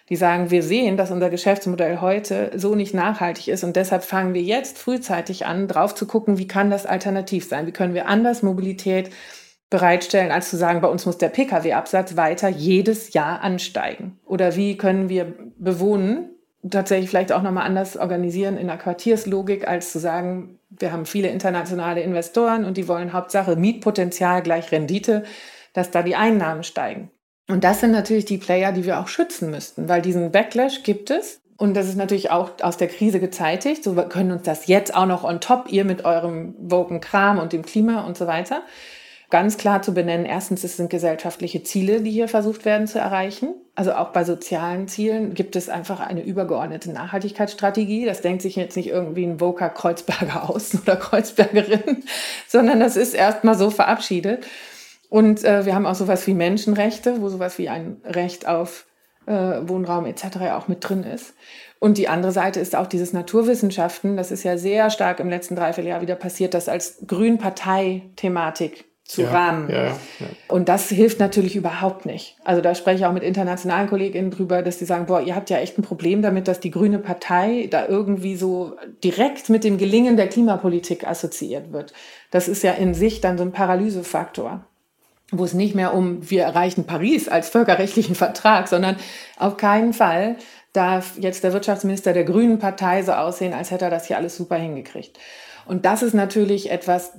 die 0.09 0.17
sagen, 0.17 0.50
wir 0.50 0.62
sehen, 0.62 0.97
dass 0.97 1.11
unser 1.11 1.31
Geschäftsmodell 1.31 2.00
heute 2.00 2.50
so 2.57 2.75
nicht 2.75 2.95
nachhaltig 2.95 3.49
ist 3.49 3.65
und 3.65 3.77
deshalb 3.77 4.05
fangen 4.05 4.35
wir 4.35 4.43
jetzt 4.43 4.79
frühzeitig 4.79 5.47
an, 5.47 5.69
drauf 5.69 5.95
zu 5.95 6.07
gucken, 6.07 6.38
wie 6.38 6.49
kann 6.49 6.71
das 6.71 6.87
alternativ 6.87 7.47
sein? 7.49 7.67
Wie 7.67 7.73
können 7.73 7.95
wir 7.95 8.07
anders 8.07 8.43
Mobilität 8.43 9.11
bereitstellen, 9.71 10.33
als 10.33 10.49
zu 10.49 10.57
sagen, 10.57 10.81
bei 10.81 10.88
uns 10.88 11.05
muss 11.05 11.19
der 11.19 11.29
Pkw-Absatz 11.29 12.17
weiter 12.17 12.49
jedes 12.49 13.12
Jahr 13.12 13.43
ansteigen? 13.43 14.19
Oder 14.25 14.57
wie 14.57 14.79
können 14.79 15.09
wir 15.11 15.35
bewohnen, 15.59 16.31
tatsächlich 16.69 17.11
vielleicht 17.11 17.33
auch 17.33 17.43
nochmal 17.43 17.67
anders 17.67 17.97
organisieren 17.97 18.57
in 18.57 18.67
der 18.67 18.79
Quartierslogik, 18.79 19.69
als 19.69 19.93
zu 19.93 19.99
sagen, 19.99 20.59
wir 20.71 20.93
haben 20.93 21.07
viele 21.07 21.29
internationale 21.29 22.00
Investoren 22.00 22.65
und 22.65 22.77
die 22.77 22.88
wollen 22.88 23.12
Hauptsache 23.12 23.57
Mietpotenzial 23.57 24.43
gleich 24.43 24.73
Rendite, 24.73 25.25
dass 25.73 25.91
da 25.91 26.03
die 26.03 26.17
Einnahmen 26.17 26.62
steigen. 26.62 27.11
Und 27.49 27.64
das 27.64 27.81
sind 27.81 27.93
natürlich 27.93 28.26
die 28.26 28.38
Player, 28.38 28.73
die 28.73 28.85
wir 28.85 29.00
auch 29.00 29.09
schützen 29.09 29.50
müssten, 29.50 29.88
weil 29.88 30.02
diesen 30.02 30.31
Backlash 30.31 30.83
gibt 30.83 31.11
es. 31.11 31.40
Und 31.57 31.75
das 31.75 31.88
ist 31.88 31.97
natürlich 31.97 32.31
auch 32.31 32.52
aus 32.62 32.76
der 32.76 32.88
Krise 32.88 33.19
gezeitigt. 33.19 33.83
So 33.83 33.95
können 33.95 34.31
uns 34.31 34.43
das 34.43 34.67
jetzt 34.69 34.95
auch 34.95 35.07
noch 35.07 35.25
on 35.25 35.40
top, 35.40 35.73
ihr 35.73 35.85
mit 35.85 36.05
eurem 36.05 36.55
woken 36.59 37.00
Kram 37.00 37.38
und 37.38 37.52
dem 37.52 37.64
Klima 37.64 38.07
und 38.07 38.17
so 38.17 38.26
weiter. 38.26 38.62
Ganz 39.31 39.59
klar 39.59 39.83
zu 39.83 39.93
benennen, 39.93 40.25
erstens, 40.25 40.64
es 40.64 40.78
sind 40.78 40.88
gesellschaftliche 40.88 41.62
Ziele, 41.62 42.00
die 42.00 42.11
hier 42.11 42.28
versucht 42.28 42.64
werden 42.64 42.87
zu 42.87 42.99
erreichen. 42.99 43.55
Also 43.75 43.93
auch 43.93 44.11
bei 44.11 44.25
sozialen 44.25 44.88
Zielen 44.88 45.35
gibt 45.35 45.55
es 45.55 45.69
einfach 45.69 46.00
eine 46.00 46.23
übergeordnete 46.23 46.90
Nachhaltigkeitsstrategie. 46.93 48.07
Das 48.07 48.23
denkt 48.23 48.40
sich 48.40 48.57
jetzt 48.57 48.76
nicht 48.76 48.88
irgendwie 48.88 49.25
ein 49.25 49.40
Woker 49.40 49.69
Kreuzberger 49.69 50.49
aus 50.49 50.75
oder 50.83 50.97
Kreuzbergerin, 50.97 52.05
sondern 52.47 52.81
das 52.81 52.97
ist 52.97 53.14
erstmal 53.14 53.57
so 53.57 53.69
verabschiedet. 53.69 54.47
Und 55.09 55.45
äh, 55.45 55.65
wir 55.65 55.75
haben 55.75 55.87
auch 55.87 55.95
sowas 55.95 56.27
wie 56.27 56.35
Menschenrechte, 56.35 57.21
wo 57.21 57.29
sowas 57.29 57.59
wie 57.59 57.69
ein 57.69 57.97
Recht 58.05 58.47
auf 58.47 58.87
äh, 59.27 59.33
Wohnraum 59.69 60.07
etc. 60.07 60.25
auch 60.53 60.69
mit 60.69 60.87
drin 60.87 61.03
ist. 61.03 61.35
Und 61.79 61.97
die 61.97 62.09
andere 62.09 62.33
Seite 62.33 62.61
ist 62.61 62.75
auch 62.75 62.87
dieses 62.87 63.12
Naturwissenschaften. 63.12 64.17
Das 64.17 64.31
ist 64.31 64.43
ja 64.43 64.59
sehr 64.59 64.91
stark 64.91 65.21
im 65.21 65.29
letzten 65.29 65.55
Dreivierteljahr 65.55 66.00
wieder 66.00 66.17
passiert, 66.17 66.55
das 66.55 66.69
als 66.69 66.99
Grünpartei-Thematik 67.07 68.87
zu 69.05 69.23
ja, 69.23 69.31
rahmen. 69.31 69.71
Ja, 69.71 69.87
ja. 69.87 69.95
Und 70.49 70.69
das 70.69 70.91
hilft 70.91 71.19
natürlich 71.19 71.57
überhaupt 71.57 72.05
nicht. 72.05 72.37
Also 72.45 72.61
da 72.61 72.75
spreche 72.75 72.99
ich 72.99 73.07
auch 73.07 73.12
mit 73.12 73.23
internationalen 73.23 73.88
KollegInnen 73.88 74.31
drüber, 74.31 74.61
dass 74.61 74.79
die 74.79 74.85
sagen, 74.85 75.07
boah, 75.07 75.23
ihr 75.23 75.35
habt 75.35 75.49
ja 75.49 75.59
echt 75.59 75.79
ein 75.79 75.83
Problem 75.83 76.21
damit, 76.21 76.47
dass 76.47 76.61
die 76.61 76.71
Grüne 76.71 76.99
Partei 76.99 77.69
da 77.71 77.87
irgendwie 77.87 78.37
so 78.37 78.77
direkt 79.03 79.49
mit 79.49 79.65
dem 79.65 79.79
Gelingen 79.79 80.19
der 80.19 80.29
Klimapolitik 80.29 81.07
assoziiert 81.07 81.73
wird. 81.73 81.94
Das 82.31 82.49
ist 82.49 82.62
ja 82.62 82.73
in 82.73 82.92
sich 82.92 83.23
dann 83.23 83.38
so 83.38 83.44
ein 83.44 83.53
Paralysefaktor 83.53 84.67
wo 85.31 85.45
es 85.45 85.53
nicht 85.53 85.75
mehr 85.75 85.95
um 85.95 86.31
wir 86.31 86.43
erreichen 86.43 86.85
Paris 86.85 87.29
als 87.29 87.49
völkerrechtlichen 87.49 88.14
Vertrag, 88.14 88.69
sondern 88.69 88.97
auf 89.38 89.57
keinen 89.57 89.93
Fall 89.93 90.37
darf 90.73 91.19
jetzt 91.19 91.45
der 91.45 91.53
Wirtschaftsminister 91.53 92.12
der 92.12 92.25
Grünen 92.25 92.59
Partei 92.59 93.03
so 93.03 93.12
aussehen, 93.12 93.53
als 93.53 93.71
hätte 93.71 93.87
er 93.87 93.91
das 93.91 94.07
hier 94.07 94.17
alles 94.17 94.37
super 94.37 94.57
hingekriegt. 94.57 95.19
Und 95.69 95.85
das 95.85 96.03
ist 96.03 96.14
natürlich 96.14 96.71
etwas, 96.71 97.12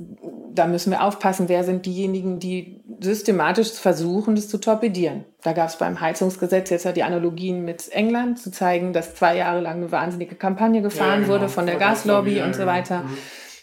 da 0.56 0.66
müssen 0.66 0.90
wir 0.90 1.04
aufpassen, 1.04 1.50
wer 1.50 1.64
sind 1.64 1.86
diejenigen, 1.86 2.40
die 2.40 2.82
systematisch 3.00 3.74
versuchen, 3.74 4.36
das 4.36 4.50
zu 4.50 4.58
torpedieren. 4.58 5.26
Da 5.44 5.54
gab 5.54 5.70
es 5.70 5.76
beim 5.76 6.02
Heizungsgesetz 6.02 6.72
jetzt 6.72 6.84
ja 6.84 6.92
die 6.92 7.04
Analogien 7.04 7.64
mit 7.64 7.92
England, 7.92 8.40
zu 8.40 8.52
zeigen, 8.52 8.92
dass 8.92 9.14
zwei 9.14 9.38
Jahre 9.38 9.62
lang 9.62 9.78
eine 9.78 9.92
wahnsinnige 9.92 10.34
Kampagne 10.34 10.82
gefahren 10.82 11.10
ja, 11.10 11.16
genau. 11.18 11.34
wurde 11.34 11.48
von 11.48 11.68
der 11.68 11.76
Gaslobby 11.76 12.42
und 12.42 12.56
so 12.56 12.66
weiter. 12.66 13.04
Mhm. 13.04 13.18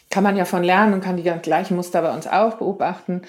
Kann 0.09 0.23
man 0.23 0.37
ja 0.37 0.45
von 0.45 0.63
lernen 0.63 0.93
und 0.93 1.01
kann 1.03 1.17
die 1.17 1.23
gleichen 1.23 1.75
Muster 1.75 2.01
bei 2.01 2.13
uns 2.13 2.25
auch 2.25 2.55
beobachten. 2.55 3.23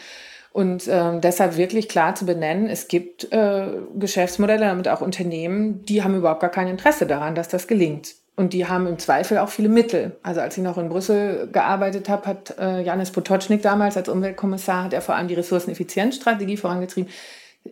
Und 0.58 0.88
ähm, 0.90 1.20
deshalb 1.20 1.56
wirklich 1.56 1.88
klar 1.88 2.16
zu 2.16 2.26
benennen, 2.26 2.68
es 2.68 2.88
gibt 2.88 3.32
äh, 3.32 3.68
Geschäftsmodelle, 3.96 4.66
damit 4.66 4.88
auch 4.88 5.00
Unternehmen, 5.00 5.84
die 5.84 6.02
haben 6.02 6.16
überhaupt 6.16 6.40
gar 6.40 6.50
kein 6.50 6.66
Interesse 6.66 7.06
daran, 7.06 7.36
dass 7.36 7.46
das 7.46 7.68
gelingt. 7.68 8.16
Und 8.34 8.52
die 8.52 8.66
haben 8.66 8.88
im 8.88 8.98
Zweifel 8.98 9.38
auch 9.38 9.50
viele 9.50 9.68
Mittel. 9.68 10.16
Also 10.24 10.40
als 10.40 10.56
ich 10.56 10.64
noch 10.64 10.76
in 10.76 10.88
Brüssel 10.88 11.48
gearbeitet 11.52 12.08
habe, 12.08 12.26
hat 12.26 12.58
äh, 12.58 12.82
Janis 12.82 13.12
Potocznik 13.12 13.62
damals 13.62 13.96
als 13.96 14.08
Umweltkommissar, 14.08 14.82
hat 14.82 14.92
er 14.94 15.00
vor 15.00 15.14
allem 15.14 15.28
die 15.28 15.34
Ressourceneffizienzstrategie 15.34 16.56
vorangetrieben, 16.56 17.08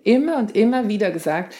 immer 0.04 0.36
und 0.36 0.54
immer 0.54 0.86
wieder 0.86 1.10
gesagt, 1.10 1.56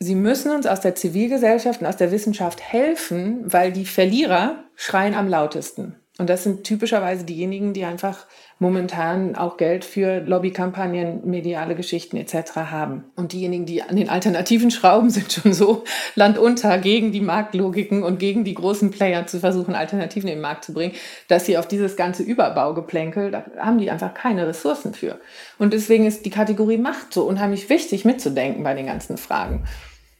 sie 0.00 0.16
müssen 0.16 0.50
uns 0.50 0.66
aus 0.66 0.80
der 0.80 0.96
Zivilgesellschaft 0.96 1.80
und 1.80 1.86
aus 1.86 1.96
der 1.96 2.10
Wissenschaft 2.10 2.60
helfen, 2.60 3.42
weil 3.44 3.70
die 3.70 3.86
Verlierer 3.86 4.64
schreien 4.74 5.14
am 5.14 5.28
lautesten. 5.28 5.94
Und 6.18 6.28
das 6.28 6.42
sind 6.42 6.64
typischerweise 6.64 7.24
diejenigen, 7.24 7.72
die 7.72 7.84
einfach 7.84 8.26
momentan 8.58 9.36
auch 9.36 9.58
Geld 9.58 9.84
für 9.84 10.20
Lobbykampagnen, 10.20 11.28
mediale 11.28 11.74
Geschichten 11.74 12.16
etc. 12.16 12.56
haben. 12.56 13.04
Und 13.14 13.32
diejenigen, 13.32 13.66
die 13.66 13.82
an 13.82 13.96
den 13.96 14.08
Alternativen 14.08 14.70
schrauben, 14.70 15.10
sind 15.10 15.30
schon 15.32 15.52
so 15.52 15.84
landunter 16.14 16.78
gegen 16.78 17.12
die 17.12 17.20
Marktlogiken 17.20 18.02
und 18.02 18.18
gegen 18.18 18.44
die 18.44 18.54
großen 18.54 18.90
Player 18.90 19.26
zu 19.26 19.40
versuchen, 19.40 19.74
Alternativen 19.74 20.28
in 20.28 20.36
den 20.36 20.42
Markt 20.42 20.64
zu 20.64 20.72
bringen, 20.72 20.94
dass 21.28 21.44
sie 21.44 21.58
auf 21.58 21.68
dieses 21.68 21.96
ganze 21.96 22.22
Überbaugeplänkel, 22.22 23.30
da 23.30 23.44
haben 23.58 23.78
die 23.78 23.90
einfach 23.90 24.14
keine 24.14 24.46
Ressourcen 24.46 24.94
für. 24.94 25.20
Und 25.58 25.74
deswegen 25.74 26.06
ist 26.06 26.24
die 26.24 26.30
Kategorie 26.30 26.78
Macht 26.78 27.12
so 27.12 27.24
unheimlich 27.24 27.68
wichtig 27.68 28.04
mitzudenken 28.04 28.62
bei 28.62 28.74
den 28.74 28.86
ganzen 28.86 29.18
Fragen. 29.18 29.64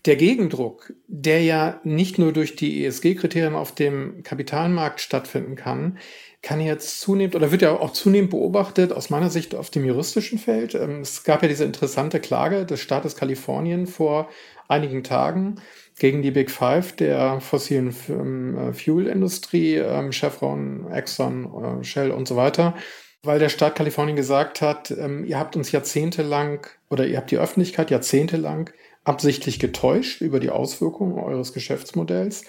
Der 0.05 0.15
Gegendruck, 0.15 0.93
der 1.09 1.43
ja 1.43 1.81
nicht 1.83 2.19
nur 2.19 2.33
durch 2.33 2.55
die 2.55 2.85
ESG-Kriterien 2.85 3.57
auf 3.57 3.75
dem 3.75 4.23
Kapitalmarkt 4.23 5.01
stattfinden 5.01 5.57
kann, 5.57 5.99
kann 6.47 6.61
jetzt 6.61 7.01
zunehmend 7.01 7.35
oder 7.35 7.51
wird 7.51 7.63
ja 7.63 7.73
auch 7.73 7.91
zunehmend 7.91 8.31
beobachtet 8.31 8.93
aus 8.93 9.11
meiner 9.11 9.31
Sicht 9.31 9.57
auf 9.57 9.69
dem 9.69 9.85
juristischen 9.85 10.39
Feld. 10.39 10.77
Ähm, 10.77 11.01
es 11.01 11.25
gab 11.25 11.43
ja 11.43 11.49
diese 11.49 11.65
interessante 11.65 12.21
Klage 12.21 12.65
des 12.65 12.79
Staates 12.79 13.17
Kalifornien 13.17 13.89
vor 13.89 14.29
einigen 14.69 15.03
Tagen 15.03 15.57
gegen 15.99 16.23
die 16.23 16.31
Big 16.31 16.53
Five 16.53 16.95
der 16.95 17.41
fossilen 17.41 17.89
äh, 17.89 18.73
Fuel-Industrie, 18.73 19.75
ähm, 19.75 20.13
Chevron, 20.13 20.87
Exxon, 20.93 21.81
äh, 21.81 21.85
Shell 21.85 22.13
und 22.13 22.29
so 22.29 22.37
weiter, 22.37 22.77
weil 23.25 23.41
der 23.41 23.49
Staat 23.49 23.75
Kalifornien 23.75 24.15
gesagt 24.15 24.61
hat, 24.61 24.93
ähm, 24.93 25.25
ihr 25.25 25.41
habt 25.41 25.57
uns 25.57 25.73
jahrzehntelang 25.73 26.65
oder 26.91 27.09
ihr 27.09 27.17
habt 27.17 27.33
die 27.33 27.39
Öffentlichkeit 27.39 27.91
jahrzehntelang 27.91 28.71
absichtlich 29.03 29.59
getäuscht 29.59 30.21
über 30.21 30.39
die 30.39 30.51
Auswirkungen 30.51 31.19
eures 31.19 31.53
Geschäftsmodells. 31.53 32.45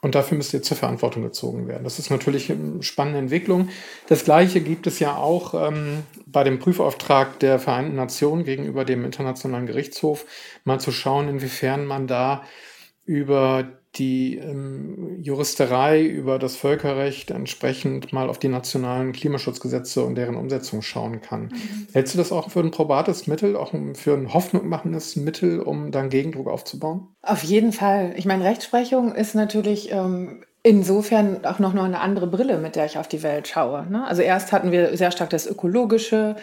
Und 0.00 0.14
dafür 0.14 0.38
müsst 0.38 0.54
ihr 0.54 0.62
zur 0.62 0.76
Verantwortung 0.76 1.24
gezogen 1.24 1.66
werden. 1.66 1.82
Das 1.82 1.98
ist 1.98 2.08
natürlich 2.08 2.52
eine 2.52 2.82
spannende 2.84 3.18
Entwicklung. 3.18 3.68
Das 4.06 4.24
Gleiche 4.24 4.60
gibt 4.60 4.86
es 4.86 5.00
ja 5.00 5.16
auch 5.16 5.54
ähm, 5.54 6.04
bei 6.26 6.44
dem 6.44 6.60
Prüfauftrag 6.60 7.40
der 7.40 7.58
Vereinten 7.58 7.96
Nationen 7.96 8.44
gegenüber 8.44 8.84
dem 8.84 9.04
Internationalen 9.04 9.66
Gerichtshof, 9.66 10.24
mal 10.64 10.78
zu 10.78 10.92
schauen, 10.92 11.28
inwiefern 11.28 11.84
man 11.84 12.06
da 12.06 12.44
über 13.08 13.64
die 13.96 14.36
ähm, 14.36 15.16
Juristerei 15.22 16.04
über 16.04 16.38
das 16.38 16.56
Völkerrecht 16.56 17.30
entsprechend 17.30 18.12
mal 18.12 18.28
auf 18.28 18.38
die 18.38 18.48
nationalen 18.48 19.12
Klimaschutzgesetze 19.12 20.04
und 20.04 20.14
deren 20.14 20.36
Umsetzung 20.36 20.82
schauen 20.82 21.22
kann. 21.22 21.44
Mhm. 21.44 21.86
Hältst 21.94 22.12
du 22.14 22.18
das 22.18 22.30
auch 22.30 22.50
für 22.50 22.60
ein 22.60 22.70
probates 22.70 23.26
Mittel, 23.26 23.56
auch 23.56 23.72
für 23.94 24.12
ein 24.12 24.32
hoffnungmachendes 24.32 25.16
Mittel, 25.16 25.60
um 25.60 25.90
dann 25.90 26.10
Gegendruck 26.10 26.48
aufzubauen? 26.48 27.08
Auf 27.22 27.42
jeden 27.42 27.72
Fall. 27.72 28.12
Ich 28.16 28.26
meine, 28.26 28.44
Rechtsprechung 28.44 29.14
ist 29.14 29.34
natürlich 29.34 29.90
ähm, 29.90 30.44
insofern 30.62 31.44
auch 31.46 31.58
noch 31.58 31.74
eine 31.74 32.00
andere 32.00 32.26
Brille, 32.26 32.58
mit 32.58 32.76
der 32.76 32.84
ich 32.84 32.98
auf 32.98 33.08
die 33.08 33.22
Welt 33.22 33.48
schaue. 33.48 33.86
Ne? 33.90 34.06
Also 34.06 34.20
erst 34.20 34.52
hatten 34.52 34.70
wir 34.70 34.96
sehr 34.98 35.12
stark 35.12 35.30
das 35.30 35.46
Ökologische, 35.46 36.36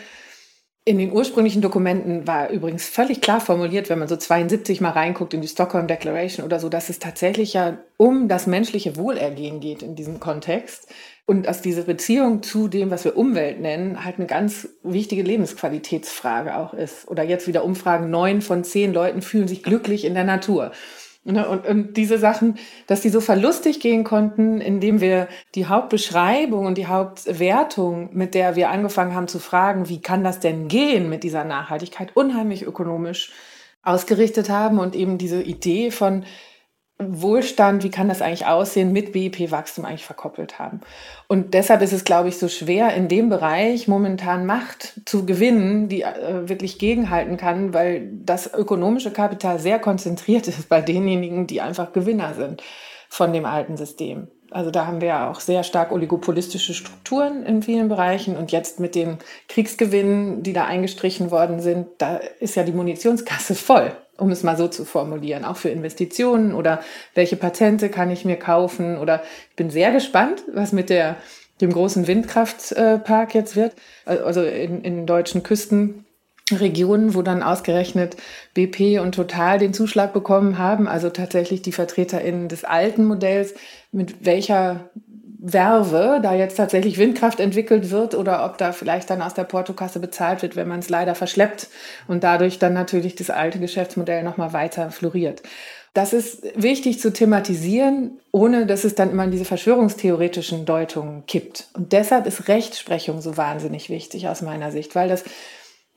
in 0.88 1.00
den 1.00 1.12
ursprünglichen 1.12 1.64
Dokumenten 1.64 2.28
war 2.28 2.52
übrigens 2.52 2.88
völlig 2.88 3.20
klar 3.20 3.42
formuliert, 3.42 3.90
wenn 3.90 3.98
man 3.98 4.08
so 4.08 4.18
72 4.18 4.82
mal 4.82 4.92
reinguckt 4.92 5.34
in 5.34 5.42
die 5.42 5.48
Stockholm 5.48 5.88
Declaration 5.88 6.46
oder 6.46 6.60
so, 6.60 6.70
dass 6.70 6.90
es 6.90 7.00
tatsächlich 7.00 7.54
ja 7.54 7.80
um 7.98 8.28
das 8.28 8.46
menschliche 8.46 8.96
Wohlergehen 8.96 9.60
geht 9.60 9.82
in 9.82 9.96
diesem 9.96 10.20
Kontext. 10.20 10.88
Und 11.26 11.48
dass 11.48 11.64
diese 11.64 11.82
Beziehung 11.82 12.44
zu 12.44 12.68
dem, 12.68 12.92
was 12.92 13.04
wir 13.04 13.18
Umwelt 13.18 13.60
nennen, 13.60 14.06
halt 14.06 14.18
eine 14.18 14.28
ganz 14.28 14.70
wichtige 14.84 15.24
Lebensqualitätsfrage 15.24 16.56
auch 16.56 16.76
ist. 16.76 17.08
Oder 17.08 17.24
jetzt 17.24 17.48
wieder 17.48 17.64
Umfragen, 17.64 18.12
neun 18.12 18.44
von 18.44 18.64
zehn 18.64 18.94
Leuten 18.94 19.24
fühlen 19.24 19.48
sich 19.48 19.64
glücklich 19.64 20.06
in 20.06 20.14
der 20.14 20.24
Natur. 20.24 20.72
Ne, 21.28 21.50
und, 21.50 21.66
und 21.66 21.98
diese 21.98 22.20
Sachen, 22.20 22.60
dass 22.86 23.02
die 23.02 23.10
so 23.10 23.20
verlustig 23.20 23.80
gehen 23.80 24.04
konnten, 24.04 24.62
indem 24.62 25.02
wir 25.02 25.28
die 25.56 25.66
Hauptbeschreibung 25.66 26.68
und 26.68 26.78
die 26.78 26.86
Hauptwertung, 26.86 28.12
mit 28.14 28.36
der 28.36 28.56
wir 28.56 28.70
angefangen 28.70 29.16
haben 29.16 29.28
zu 29.28 29.40
fragen, 29.40 29.90
wie 29.90 30.00
kann 30.02 30.24
das 30.24 30.40
denn 30.40 30.68
gehen 30.68 31.10
mit 31.10 31.24
dieser 31.24 31.44
Nachhaltigkeit, 31.44 32.12
unheimlich 32.14 32.62
ökonomisch 32.62 33.32
ausgerichtet 33.82 34.52
haben 34.52 34.78
und 34.78 34.96
eben 34.96 35.18
diese 35.18 35.42
Idee 35.42 35.90
von, 35.90 36.26
Wohlstand, 36.98 37.84
wie 37.84 37.92
kann 37.92 38.08
das 38.08 38.22
eigentlich 38.22 38.46
aussehen, 38.46 38.94
mit 38.94 39.12
BIP-Wachstum 39.12 39.84
eigentlich 39.84 40.06
verkoppelt 40.06 40.60
haben. 40.60 40.80
Und 41.28 41.54
deshalb 41.54 41.82
ist 41.82 41.92
es, 41.92 42.06
glaube 42.06 42.30
ich, 42.30 42.38
so 42.38 42.48
schwer, 42.48 42.94
in 42.94 43.10
dem 43.10 43.28
Bereich 43.28 43.90
momentan 43.90 44.46
Macht 44.46 45.02
zu 45.06 45.26
gewinnen, 45.26 45.90
die 45.90 46.04
äh, 46.04 46.48
wirklich 46.48 46.80
gegenhalten 46.80 47.36
kann, 47.36 47.74
weil 47.74 48.10
das 48.14 48.54
ökonomische 48.54 49.12
Kapital 49.12 49.60
sehr 49.60 49.80
konzentriert 49.80 50.48
ist 50.48 50.70
bei 50.70 50.82
denjenigen, 50.82 51.48
die 51.48 51.60
einfach 51.60 51.92
Gewinner 51.92 52.34
sind 52.34 52.64
von 53.10 53.34
dem 53.34 53.46
alten 53.46 53.76
System. 53.76 54.30
Also 54.52 54.72
da 54.72 54.88
haben 54.88 55.02
wir 55.02 55.08
ja 55.10 55.30
auch 55.30 55.42
sehr 55.42 55.64
stark 55.64 55.92
oligopolistische 55.92 56.74
Strukturen 56.74 57.44
in 57.44 57.62
vielen 57.62 57.90
Bereichen. 57.90 58.38
Und 58.38 58.54
jetzt 58.54 58.80
mit 58.80 58.96
den 58.96 59.18
Kriegsgewinnen, 59.50 60.44
die 60.44 60.54
da 60.54 60.64
eingestrichen 60.64 61.30
worden 61.30 61.60
sind, 61.60 61.88
da 61.98 62.18
ist 62.40 62.56
ja 62.56 62.64
die 62.64 62.72
Munitionskasse 62.72 63.56
voll 63.56 63.92
um 64.18 64.32
es 64.32 64.44
mal 64.44 64.58
so 64.58 64.68
zu 64.68 64.86
formulieren, 64.86 65.46
auch 65.46 65.58
für 65.58 65.70
Investitionen 65.70 66.54
oder 66.54 66.82
welche 67.14 67.36
Patente 67.36 67.90
kann 67.90 68.12
ich 68.12 68.26
mir 68.26 68.38
kaufen 68.38 68.98
oder 68.98 69.22
ich 69.50 69.56
bin 69.56 69.70
sehr 69.70 69.92
gespannt, 69.92 70.44
was 70.54 70.72
mit 70.72 70.90
der, 70.90 71.18
dem 71.62 71.72
großen 71.72 72.08
Windkraftpark 72.08 73.36
jetzt 73.36 73.56
wird, 73.56 73.74
also 74.06 74.44
in, 74.44 74.82
in 74.84 75.06
deutschen 75.06 75.44
Küstenregionen, 75.44 77.14
wo 77.14 77.22
dann 77.22 77.44
ausgerechnet 77.44 78.18
BP 78.54 79.00
und 79.00 79.16
Total 79.16 79.60
den 79.60 79.74
Zuschlag 79.74 80.14
bekommen 80.14 80.58
haben, 80.58 80.88
also 80.88 81.10
tatsächlich 81.10 81.62
die 81.62 81.72
VertreterInnen 81.72 82.48
des 82.48 82.64
alten 82.64 83.06
Modells, 83.06 83.54
mit 83.92 84.26
welcher 84.26 84.90
Werve 85.48 86.20
da 86.24 86.34
jetzt 86.34 86.56
tatsächlich 86.56 86.98
Windkraft 86.98 87.40
entwickelt 87.40 87.92
wird 87.92 88.16
oder 88.16 88.46
ob 88.46 88.58
da 88.58 88.72
vielleicht 88.72 89.12
dann 89.12 89.22
aus 89.22 89.36
der 89.36 89.44
Portokasse 89.44 90.00
bezahlt 90.00 90.42
wird, 90.42 90.56
wenn 90.56 90.68
man 90.68 90.80
es 90.80 90.90
leider 90.90 91.14
verschleppt 91.14 91.68
und 92.08 92.24
dadurch 92.24 92.58
dann 92.58 92.74
natürlich 92.74 93.16
das 93.16 93.30
alte 93.30 93.60
Geschäftsmodell 93.60 94.24
nochmal 94.24 94.54
weiter 94.54 94.90
floriert. 94.90 95.44
Das 95.94 96.14
ist 96.14 96.44
wichtig 96.56 97.00
zu 97.00 97.14
thematisieren, 97.14 98.20
ohne 98.32 98.66
dass 98.66 98.84
es 98.84 98.96
dann 98.96 99.12
immer 99.12 99.24
in 99.24 99.32
diese 99.32 99.46
verschwörungstheoretischen 99.46 100.66
Deutungen 100.66 101.26
kippt. 101.28 101.68
Und 101.74 101.94
deshalb 101.94 102.26
ist 102.26 102.48
Rechtsprechung 102.48 103.22
so 103.22 103.38
wahnsinnig 103.38 103.90
wichtig 103.90 104.28
aus 104.28 104.42
meiner 104.42 104.72
Sicht, 104.72 104.96
weil 104.96 105.08
das 105.08 105.24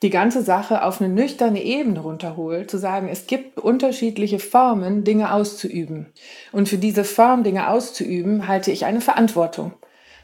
die 0.03 0.11
ganze 0.11 0.43
Sache 0.43 0.85
auf 0.85 1.01
eine 1.01 1.13
nüchterne 1.13 1.63
Ebene 1.63 2.01
runterholt, 2.01 2.71
zu 2.71 2.79
sagen, 2.79 3.09
es 3.09 3.27
gibt 3.27 3.59
unterschiedliche 3.59 4.39
Formen, 4.39 5.03
Dinge 5.03 5.33
auszuüben. 5.33 6.07
Und 6.53 6.69
für 6.69 6.79
diese 6.79 7.05
Form, 7.05 7.43
Dinge 7.43 7.69
auszuüben, 7.69 8.47
halte 8.47 8.71
ich 8.71 8.85
eine 8.85 9.01
Verantwortung. 9.01 9.73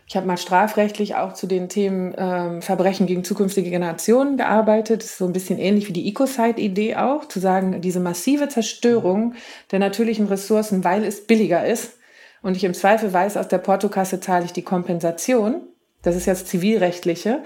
Ich 0.07 0.17
habe 0.17 0.27
mal 0.27 0.37
strafrechtlich 0.37 1.17
auch 1.17 1.33
zu 1.33 1.47
den 1.47 1.69
Themen 1.69 2.15
ähm, 2.17 2.63
Verbrechen 2.63 3.07
gegen 3.07 3.25
zukünftige 3.25 3.71
Generationen 3.71 4.37
gearbeitet. 4.37 5.03
Das 5.03 5.11
ist 5.11 5.19
so 5.19 5.25
ein 5.25 5.33
bisschen 5.33 5.59
ähnlich 5.59 5.89
wie 5.89 5.95
die 5.95 6.09
Ecocide-Idee 6.09 6.97
auch, 6.97 7.27
zu 7.27 7.41
sagen, 7.41 7.81
diese 7.81 8.01
massive 8.01 8.49
Zerstörung 8.49 9.35
der 9.73 9.79
natürlichen 9.79 10.27
Ressourcen, 10.27 10.85
weil 10.85 11.05
es 11.05 11.27
billiger 11.27 11.65
ist 11.67 11.95
und 12.43 12.57
ich 12.57 12.65
im 12.65 12.75
Zweifel 12.75 13.13
weiß, 13.13 13.39
aus 13.39 13.49
der 13.49 13.59
Portokasse 13.59 14.21
zahle 14.21 14.45
ich 14.45 14.53
die 14.53 14.63
Kompensation. 14.63 15.63
Das 16.03 16.15
ist 16.15 16.27
jetzt 16.27 16.49
zivilrechtliche 16.49 17.43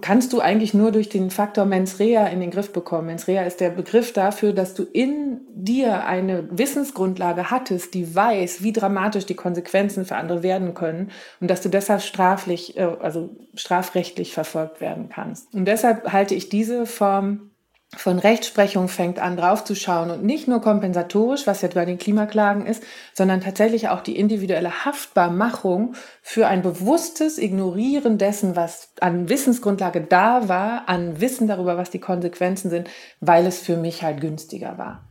kannst 0.00 0.32
du 0.32 0.40
eigentlich 0.40 0.74
nur 0.74 0.90
durch 0.90 1.08
den 1.08 1.30
Faktor 1.30 1.64
Mens 1.64 2.00
Rea 2.00 2.26
in 2.26 2.40
den 2.40 2.50
Griff 2.50 2.72
bekommen. 2.72 3.06
Mens 3.06 3.28
Rea 3.28 3.44
ist 3.44 3.60
der 3.60 3.70
Begriff 3.70 4.12
dafür, 4.12 4.52
dass 4.52 4.74
du 4.74 4.82
in 4.82 5.40
dir 5.54 6.04
eine 6.04 6.48
Wissensgrundlage 6.50 7.50
hattest, 7.50 7.94
die 7.94 8.14
weiß, 8.14 8.62
wie 8.62 8.72
dramatisch 8.72 9.26
die 9.26 9.34
Konsequenzen 9.36 10.04
für 10.04 10.16
andere 10.16 10.42
werden 10.42 10.74
können 10.74 11.12
und 11.40 11.48
dass 11.48 11.60
du 11.60 11.68
deshalb 11.68 12.02
straflich, 12.02 12.76
äh, 12.76 12.82
also 12.82 13.30
strafrechtlich 13.54 14.32
verfolgt 14.32 14.80
werden 14.80 15.08
kannst. 15.10 15.54
Und 15.54 15.64
deshalb 15.66 16.12
halte 16.12 16.34
ich 16.34 16.48
diese 16.48 16.84
Form 16.84 17.50
von 17.96 18.18
Rechtsprechung 18.18 18.88
fängt 18.88 19.18
an, 19.18 19.36
draufzuschauen 19.36 20.10
und 20.10 20.22
nicht 20.22 20.46
nur 20.46 20.60
kompensatorisch, 20.60 21.46
was 21.46 21.62
jetzt 21.62 21.74
bei 21.74 21.86
den 21.86 21.96
Klimaklagen 21.96 22.66
ist, 22.66 22.82
sondern 23.14 23.40
tatsächlich 23.40 23.88
auch 23.88 24.02
die 24.02 24.18
individuelle 24.18 24.84
Haftbarmachung 24.84 25.94
für 26.20 26.46
ein 26.46 26.60
bewusstes 26.60 27.38
Ignorieren 27.38 28.18
dessen, 28.18 28.56
was 28.56 28.90
an 29.00 29.30
Wissensgrundlage 29.30 30.02
da 30.02 30.48
war, 30.48 30.88
an 30.88 31.20
Wissen 31.20 31.48
darüber, 31.48 31.78
was 31.78 31.88
die 31.88 31.98
Konsequenzen 31.98 32.68
sind, 32.68 32.90
weil 33.20 33.46
es 33.46 33.58
für 33.58 33.78
mich 33.78 34.02
halt 34.02 34.20
günstiger 34.20 34.76
war. 34.76 35.08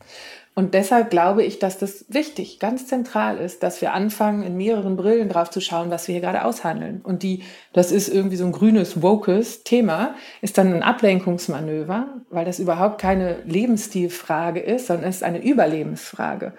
Und 0.58 0.74
deshalb 0.74 1.12
glaube 1.12 1.44
ich, 1.44 1.60
dass 1.60 1.78
das 1.78 2.06
wichtig, 2.10 2.58
ganz 2.58 2.88
zentral 2.88 3.38
ist, 3.38 3.62
dass 3.62 3.80
wir 3.80 3.94
anfangen, 3.94 4.42
in 4.42 4.58
mehreren 4.58 4.98
Brillen 4.98 5.30
drauf 5.30 5.52
zu 5.52 5.62
schauen, 5.62 5.92
was 5.92 6.08
wir 6.08 6.14
hier 6.14 6.22
gerade 6.24 6.44
aushandeln. 6.44 7.02
Und 7.04 7.22
die, 7.22 7.44
das 7.74 7.92
ist 7.92 8.10
irgendwie 8.10 8.38
so 8.38 8.46
ein 8.46 8.52
grünes, 8.52 9.04
wokes 9.04 9.64
Thema, 9.64 10.16
ist 10.42 10.58
dann 10.58 10.74
ein 10.74 10.82
Ablenkungsmanöver, 10.82 12.08
weil 12.32 12.44
das 12.44 12.58
überhaupt 12.58 13.00
keine 13.00 13.38
Lebensstilfrage 13.46 14.60
ist, 14.60 14.88
sondern 14.88 15.08
es 15.08 15.18
ist 15.18 15.24
eine 15.24 15.44
Überlebensfrage. 15.44 16.54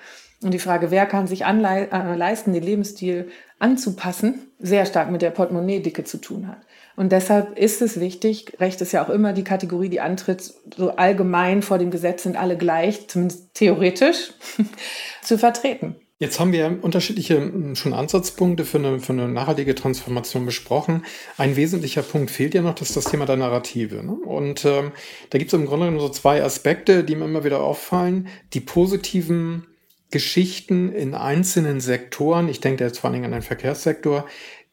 Und 0.45 0.55
die 0.55 0.61
Frage, 0.61 0.93
wer 0.93 1.07
kann 1.07 1.27
sich 1.27 1.43
äh, 1.43 2.15
leisten, 2.15 2.53
den 2.53 2.63
Lebensstil 2.63 3.33
anzupassen, 3.59 4.53
sehr 4.61 4.87
stark 4.87 5.11
mit 5.11 5.23
der 5.23 5.31
Portemonnaie-Dicke 5.31 6.05
zu 6.05 6.19
tun 6.19 6.47
hat. 6.47 6.59
Und 6.99 7.13
deshalb 7.13 7.57
ist 7.57 7.81
es 7.81 8.01
wichtig, 8.01 8.55
Recht 8.59 8.81
ist 8.81 8.91
ja 8.91 9.05
auch 9.05 9.09
immer 9.09 9.33
die 9.33 9.45
Kategorie, 9.45 9.89
die 9.89 10.01
antritt, 10.01 10.53
so 10.77 10.91
allgemein 10.97 11.63
vor 11.63 11.79
dem 11.79 11.93
Gesetz 11.93 12.25
sind 12.25 12.37
alle 12.37 12.57
gleich, 12.57 13.07
zumindest 13.07 13.55
theoretisch, 13.55 14.33
zu 15.23 15.39
vertreten. 15.39 15.95
Jetzt 16.19 16.41
haben 16.41 16.51
wir 16.51 16.81
unterschiedliche 16.83 17.37
hm, 17.37 17.77
schon 17.77 17.93
Ansatzpunkte 17.93 18.65
für 18.65 18.79
eine, 18.79 18.99
für 18.99 19.13
eine 19.13 19.29
nachhaltige 19.29 19.77
Transformation 19.77 20.45
besprochen. 20.45 21.05
Ein 21.37 21.55
wesentlicher 21.55 22.03
Punkt 22.03 22.33
fehlt 22.33 22.55
ja 22.55 22.63
noch, 22.63 22.75
das 22.75 22.89
ist 22.89 22.97
das 22.97 23.05
Thema 23.05 23.27
der 23.27 23.37
Narrative. 23.37 24.03
Ne? 24.03 24.15
Und 24.15 24.65
ähm, 24.65 24.91
da 25.31 25.39
gibt 25.39 25.53
es 25.53 25.55
im 25.57 25.67
Grunde 25.67 25.87
genommen 25.87 26.01
so 26.05 26.09
zwei 26.09 26.43
Aspekte, 26.43 27.05
die 27.05 27.15
mir 27.15 27.27
immer 27.27 27.45
wieder 27.45 27.61
auffallen. 27.61 28.27
Die 28.55 28.61
positiven 28.61 29.69
Geschichten 30.11 30.91
in 30.93 31.15
einzelnen 31.15 31.81
Sektoren, 31.81 32.49
ich 32.49 32.61
denke 32.61 32.83
jetzt 32.83 32.99
vor 32.99 33.09
allen 33.09 33.15
Dingen 33.15 33.27
an 33.27 33.33
den 33.33 33.43
Verkehrssektor, 33.43 34.27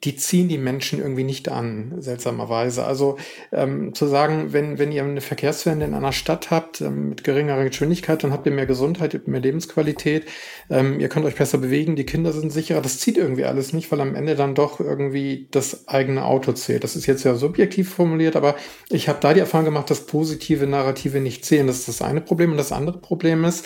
die 0.04 0.16
ziehen 0.16 0.50
die 0.50 0.58
Menschen 0.58 1.00
irgendwie 1.00 1.24
nicht 1.24 1.50
an, 1.50 1.96
seltsamerweise. 1.98 2.86
Also 2.86 3.18
ähm, 3.52 3.96
zu 3.96 4.06
sagen, 4.06 4.54
wenn, 4.54 4.78
wenn 4.78 4.92
ihr 4.92 5.04
eine 5.04 5.22
Verkehrswende 5.22 5.86
in 5.86 5.94
einer 5.94 6.12
Stadt 6.12 6.52
habt 6.52 6.82
ähm, 6.82 7.10
mit 7.10 7.24
geringerer 7.24 7.64
Geschwindigkeit, 7.64 8.24
dann 8.24 8.32
habt 8.32 8.46
ihr 8.46 8.52
mehr 8.52 8.68
Gesundheit, 8.68 9.14
ihr 9.14 9.20
habt 9.20 9.28
mehr 9.28 9.40
Lebensqualität, 9.40 10.26
ähm, 10.70 11.00
ihr 11.00 11.10
könnt 11.10 11.26
euch 11.26 11.36
besser 11.36 11.58
bewegen, 11.58 11.96
die 11.96 12.06
Kinder 12.06 12.34
sind 12.34 12.52
sicherer, 12.52 12.82
das 12.82 13.00
zieht 13.00 13.18
irgendwie 13.18 13.46
alles 13.46 13.74
nicht, 13.74 13.92
weil 13.92 14.02
am 14.02 14.16
Ende 14.16 14.36
dann 14.36 14.54
doch 14.54 14.80
irgendwie 14.80 15.48
das 15.52 15.88
eigene 15.88 16.26
Auto 16.26 16.52
zählt. 16.52 16.84
Das 16.84 16.96
ist 16.96 17.08
jetzt 17.08 17.24
ja 17.24 17.34
subjektiv 17.36 17.94
formuliert, 17.94 18.36
aber 18.36 18.56
ich 18.90 19.10
habe 19.10 19.20
da 19.22 19.34
die 19.34 19.40
Erfahrung 19.40 19.66
gemacht, 19.66 19.90
dass 19.90 20.06
positive 20.06 20.68
Narrative 20.68 21.20
nicht 21.20 21.46
zählen. 21.46 21.68
Das 21.68 21.80
ist 21.80 21.88
das 21.88 22.02
eine 22.02 22.22
Problem. 22.22 22.52
Und 22.52 22.58
das 22.58 22.72
andere 22.72 23.00
Problem 23.00 23.44
ist, 23.44 23.66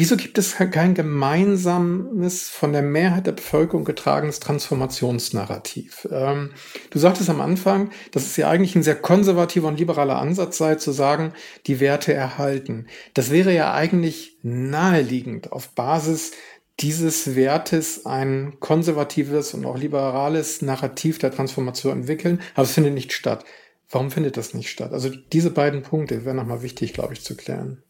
Wieso 0.00 0.16
gibt 0.16 0.38
es 0.38 0.54
kein 0.54 0.94
gemeinsames, 0.94 2.48
von 2.48 2.72
der 2.72 2.82
Mehrheit 2.82 3.26
der 3.26 3.32
Bevölkerung 3.32 3.84
getragenes 3.84 4.38
Transformationsnarrativ? 4.38 6.06
Ähm, 6.12 6.52
du 6.90 7.00
sagtest 7.00 7.28
am 7.28 7.40
Anfang, 7.40 7.90
dass 8.12 8.24
es 8.24 8.36
ja 8.36 8.48
eigentlich 8.48 8.76
ein 8.76 8.84
sehr 8.84 8.94
konservativer 8.94 9.66
und 9.66 9.80
liberaler 9.80 10.20
Ansatz 10.20 10.56
sei, 10.56 10.76
zu 10.76 10.92
sagen, 10.92 11.32
die 11.66 11.80
Werte 11.80 12.14
erhalten. 12.14 12.86
Das 13.14 13.32
wäre 13.32 13.52
ja 13.52 13.74
eigentlich 13.74 14.36
naheliegend 14.42 15.50
auf 15.50 15.70
Basis 15.70 16.30
dieses 16.78 17.34
Wertes 17.34 18.06
ein 18.06 18.60
konservatives 18.60 19.52
und 19.52 19.66
auch 19.66 19.78
liberales 19.78 20.62
Narrativ 20.62 21.18
der 21.18 21.32
Transformation 21.32 22.02
entwickeln, 22.02 22.40
aber 22.54 22.62
es 22.62 22.72
findet 22.74 22.94
nicht 22.94 23.12
statt. 23.12 23.44
Warum 23.90 24.12
findet 24.12 24.36
das 24.36 24.54
nicht 24.54 24.70
statt? 24.70 24.92
Also 24.92 25.10
diese 25.32 25.50
beiden 25.50 25.82
Punkte 25.82 26.24
wären 26.24 26.36
nochmal 26.36 26.62
wichtig, 26.62 26.92
glaube 26.92 27.14
ich, 27.14 27.24
zu 27.24 27.36
klären. 27.36 27.82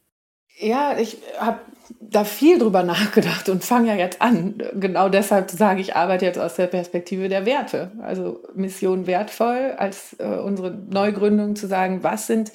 Ja, 0.59 0.99
ich 0.99 1.19
habe 1.39 1.61
da 2.01 2.25
viel 2.25 2.59
drüber 2.59 2.83
nachgedacht 2.83 3.49
und 3.49 3.65
fange 3.65 3.89
ja 3.89 3.95
jetzt 3.95 4.21
an. 4.23 4.63
Genau 4.75 5.09
deshalb 5.09 5.51
sage 5.51 5.81
ich, 5.81 5.97
arbeite 5.97 6.25
jetzt 6.25 6.39
aus 6.39 6.55
der 6.55 6.67
Perspektive 6.67 7.29
der 7.29 7.47
Werte. 7.47 7.93
Also 8.03 8.43
Mission 8.55 9.07
wertvoll 9.07 9.75
als 9.77 10.17
äh, 10.19 10.25
unsere 10.25 10.71
Neugründung 10.71 11.57
zu 11.57 11.67
sagen, 11.67 12.03
was 12.03 12.27
sind 12.27 12.53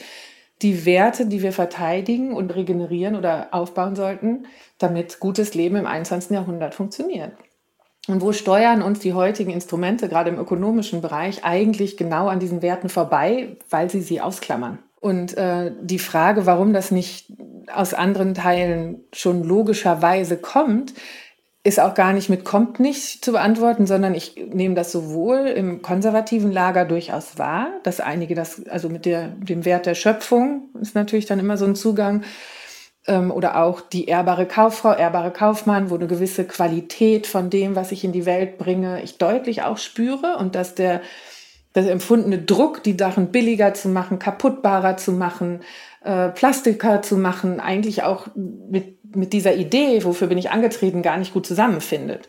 die 0.62 0.86
Werte, 0.86 1.26
die 1.26 1.42
wir 1.42 1.52
verteidigen 1.52 2.34
und 2.34 2.56
regenerieren 2.56 3.16
oder 3.16 3.50
aufbauen 3.52 3.96
sollten, 3.96 4.46
damit 4.78 5.20
gutes 5.20 5.54
Leben 5.54 5.76
im 5.76 5.86
21. 5.86 6.32
Jahrhundert 6.32 6.74
funktioniert. 6.74 7.34
Und 8.08 8.22
wo 8.22 8.34
steuern 8.34 8.82
uns 8.82 9.00
die 9.00 9.14
heutigen 9.14 9.52
Instrumente, 9.52 10.10
gerade 10.10 10.30
im 10.30 10.40
ökonomischen 10.40 11.02
Bereich, 11.02 11.44
eigentlich 11.44 11.96
genau 11.96 12.28
an 12.28 12.40
diesen 12.40 12.62
Werten 12.62 12.90
vorbei, 12.90 13.58
weil 13.70 13.90
sie 13.90 14.02
sie 14.02 14.20
ausklammern? 14.20 14.80
Und 15.00 15.38
äh, 15.38 15.72
die 15.82 16.00
Frage, 16.00 16.46
warum 16.46 16.74
das 16.74 16.92
nicht 16.92 17.34
aus 17.72 17.94
anderen 17.94 18.34
Teilen 18.34 19.04
schon 19.14 19.44
logischerweise 19.44 20.38
kommt, 20.38 20.94
ist 21.66 21.80
auch 21.80 21.94
gar 21.94 22.12
nicht 22.12 22.30
mit 22.30 22.44
kommt 22.44 22.80
nicht 22.80 23.24
zu 23.24 23.32
beantworten, 23.32 23.88
sondern 23.88 24.14
ich 24.14 24.36
nehme 24.52 24.76
das 24.76 24.92
sowohl 24.92 25.48
im 25.48 25.82
konservativen 25.82 26.52
Lager 26.52 26.84
durchaus 26.84 27.38
wahr, 27.38 27.70
dass 27.84 28.02
einige 28.02 28.36
das, 28.36 28.68
also 28.68 28.90
mit 28.90 29.06
der, 29.06 29.30
dem 29.30 29.64
Wert 29.64 29.86
der 29.86 29.96
Schöpfung 29.96 30.70
ist 30.82 30.94
natürlich 30.94 31.26
dann 31.26 31.40
immer 31.40 31.56
so 31.56 31.66
ein 31.66 31.76
Zugang, 31.76 32.24
ähm, 33.08 33.32
oder 33.32 33.62
auch 33.62 33.82
die 33.82 34.06
ehrbare 34.06 34.46
Kauffrau, 34.46 34.94
ehrbare 34.94 35.32
Kaufmann, 35.32 35.90
wo 35.90 35.96
eine 35.96 36.08
gewisse 36.08 36.46
Qualität 36.46 37.28
von 37.28 37.50
dem, 37.50 37.76
was 37.76 37.92
ich 37.92 38.04
in 38.04 38.12
die 38.12 38.26
Welt 38.26 38.58
bringe, 38.58 39.02
ich 39.02 39.18
deutlich 39.18 39.64
auch 39.64 39.78
spüre 39.78 40.38
und 40.38 40.56
dass 40.56 40.76
der, 40.76 41.02
der 41.76 41.90
empfundene 41.92 42.40
Druck, 42.40 42.84
die 42.84 42.96
Sachen 42.98 43.28
billiger 43.28 43.74
zu 43.74 43.90
machen, 43.90 44.20
kaputtbarer 44.20 44.98
zu 44.98 45.12
machen, 45.12 45.62
äh, 46.04 46.30
Plastiker 46.30 47.02
zu 47.02 47.18
machen, 47.18 47.60
eigentlich 47.60 48.04
auch 48.04 48.28
mit, 48.36 49.16
mit 49.16 49.34
dieser 49.34 49.56
Idee, 49.56 50.04
wofür 50.04 50.28
bin 50.28 50.38
ich 50.38 50.52
angetreten, 50.52 51.02
gar 51.02 51.18
nicht 51.18 51.34
gut 51.34 51.46
zusammenfindet. 51.46 52.28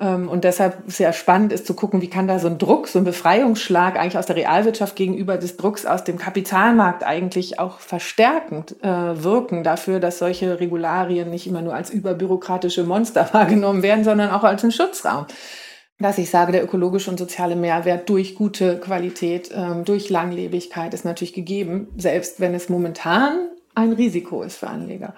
Ähm, 0.00 0.28
und 0.28 0.44
deshalb 0.44 0.78
sehr 0.86 1.12
spannend 1.12 1.52
ist 1.52 1.66
zu 1.66 1.74
gucken, 1.74 2.00
wie 2.00 2.08
kann 2.08 2.26
da 2.26 2.38
so 2.38 2.48
ein 2.48 2.58
Druck, 2.58 2.88
so 2.88 2.98
ein 2.98 3.04
Befreiungsschlag 3.04 3.98
eigentlich 3.98 4.18
aus 4.18 4.26
der 4.26 4.36
Realwirtschaft 4.36 4.96
gegenüber 4.96 5.36
des 5.36 5.56
Drucks 5.56 5.86
aus 5.86 6.04
dem 6.04 6.18
Kapitalmarkt 6.18 7.04
eigentlich 7.04 7.58
auch 7.58 7.78
verstärkend 7.78 8.76
äh, 8.82 9.22
wirken 9.22 9.62
dafür, 9.62 10.00
dass 10.00 10.18
solche 10.18 10.58
Regularien 10.60 11.30
nicht 11.30 11.46
immer 11.46 11.62
nur 11.62 11.74
als 11.74 11.90
überbürokratische 11.90 12.84
Monster 12.84 13.28
wahrgenommen 13.32 13.82
werden, 13.82 14.04
sondern 14.04 14.30
auch 14.30 14.44
als 14.44 14.64
ein 14.64 14.72
Schutzraum. 14.72 15.26
Dass 16.02 16.18
ich 16.18 16.30
sage, 16.30 16.52
der 16.52 16.64
ökologische 16.64 17.10
und 17.10 17.18
soziale 17.18 17.54
Mehrwert 17.54 18.08
durch 18.08 18.34
gute 18.34 18.78
Qualität, 18.78 19.50
ähm, 19.54 19.84
durch 19.84 20.10
Langlebigkeit 20.10 20.92
ist 20.94 21.04
natürlich 21.04 21.32
gegeben, 21.32 21.88
selbst 21.96 22.40
wenn 22.40 22.54
es 22.54 22.68
momentan 22.68 23.48
ein 23.74 23.92
Risiko 23.92 24.42
ist 24.42 24.56
für 24.56 24.68
Anleger. 24.68 25.14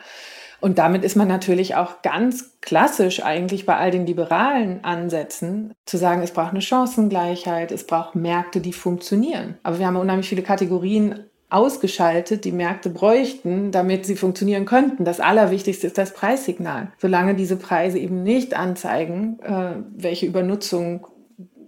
Und 0.61 0.79
damit 0.79 1.05
ist 1.05 1.17
man 1.17 1.29
natürlich 1.29 1.75
auch 1.75 2.03
ganz 2.03 2.59
klassisch 2.61 3.23
eigentlich 3.23 3.67
bei 3.67 3.77
all 3.77 3.91
den 3.91 4.07
liberalen 4.07 4.85
Ansätzen 4.85 5.75
zu 5.85 5.97
sagen, 5.97 6.23
es 6.23 6.31
braucht 6.31 6.53
eine 6.53 6.63
Chancengleichheit, 6.63 7.73
es 7.73 7.87
braucht 7.87 8.15
Märkte, 8.15 8.61
die 8.61 8.73
funktionieren. 8.73 9.59
Aber 9.63 9.79
wir 9.79 9.87
haben 9.87 9.97
unheimlich 9.97 10.29
viele 10.29 10.43
Kategorien 10.43 11.25
ausgeschaltet, 11.55 12.45
die 12.45 12.53
Märkte 12.53 12.91
bräuchten, 12.91 13.71
damit 13.71 14.07
sie 14.07 14.17
funktionieren 14.17 14.65
könnten. 14.65 15.05
Das 15.05 15.21
Allerwichtigste 15.21 15.87
ist 15.87 15.99
das 15.99 16.13
Preissignal. 16.13 16.93
Solange 16.99 17.35
diese 17.35 17.57
Preise 17.57 17.99
eben 17.99 18.23
nicht 18.25 18.55
anzeigen, 18.55 19.39
äh, 19.41 19.77
welche 19.95 20.27
Übernutzung 20.27 21.07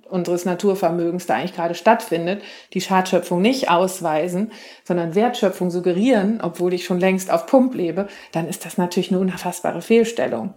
unseres 0.09 0.45
Naturvermögens 0.45 1.27
da 1.27 1.35
eigentlich 1.35 1.55
gerade 1.55 1.75
stattfindet, 1.75 2.43
die 2.73 2.81
Schadschöpfung 2.81 3.41
nicht 3.41 3.71
ausweisen, 3.71 4.53
sondern 4.85 5.15
Wertschöpfung 5.15 5.71
suggerieren, 5.71 6.41
obwohl 6.43 6.75
ich 6.75 6.85
schon 6.85 7.01
längst 7.01 7.31
auf 7.31 7.47
Pump 7.47 7.75
lebe, 7.75 8.09
dann 8.33 8.49
ist 8.49 8.65
das 8.65 8.79
natürlich 8.79 9.11
eine 9.11 9.21
unfassbare 9.21 9.83
Fehlstellung. 9.83 10.55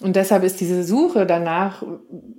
Und 0.00 0.16
deshalb 0.16 0.42
ist 0.42 0.60
diese 0.60 0.84
Suche 0.84 1.26
danach, 1.26 1.82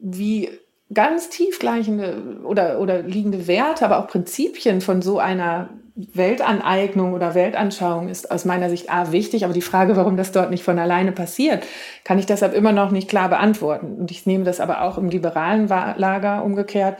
wie 0.02 0.50
ganz 0.94 1.30
tiefgleichende 1.30 2.42
oder, 2.44 2.80
oder 2.80 3.02
liegende 3.02 3.48
Werte, 3.48 3.86
aber 3.86 4.00
auch 4.00 4.08
Prinzipien 4.08 4.82
von 4.82 5.02
so 5.02 5.20
einer 5.20 5.70
Weltaneignung 5.96 7.14
oder 7.14 7.36
Weltanschauung 7.36 8.10
ist 8.10 8.30
aus 8.30 8.44
meiner 8.44 8.70
Sicht 8.70 8.90
A 8.90 9.12
wichtig, 9.12 9.46
aber 9.46 9.54
die 9.54 9.62
Frage, 9.62 9.96
warum 9.96 10.18
das 10.18 10.34
dort 10.34 10.50
nicht 10.50 10.64
von 10.64 10.78
alleine 10.78 11.14
passiert, 11.14 11.64
kann 12.04 12.20
ich 12.20 12.26
deshalb 12.26 12.54
immer 12.54 12.74
noch 12.74 12.92
nicht 12.92 13.10
klar 13.10 13.30
beantworten. 13.30 13.96
Und 13.96 14.12
ich 14.12 14.26
nehme 14.26 14.44
das 14.44 14.60
aber 14.60 14.82
auch 14.82 14.98
im 14.98 15.10
liberalen 15.10 15.68
Lager 15.68 16.44
umgekehrt 16.44 16.98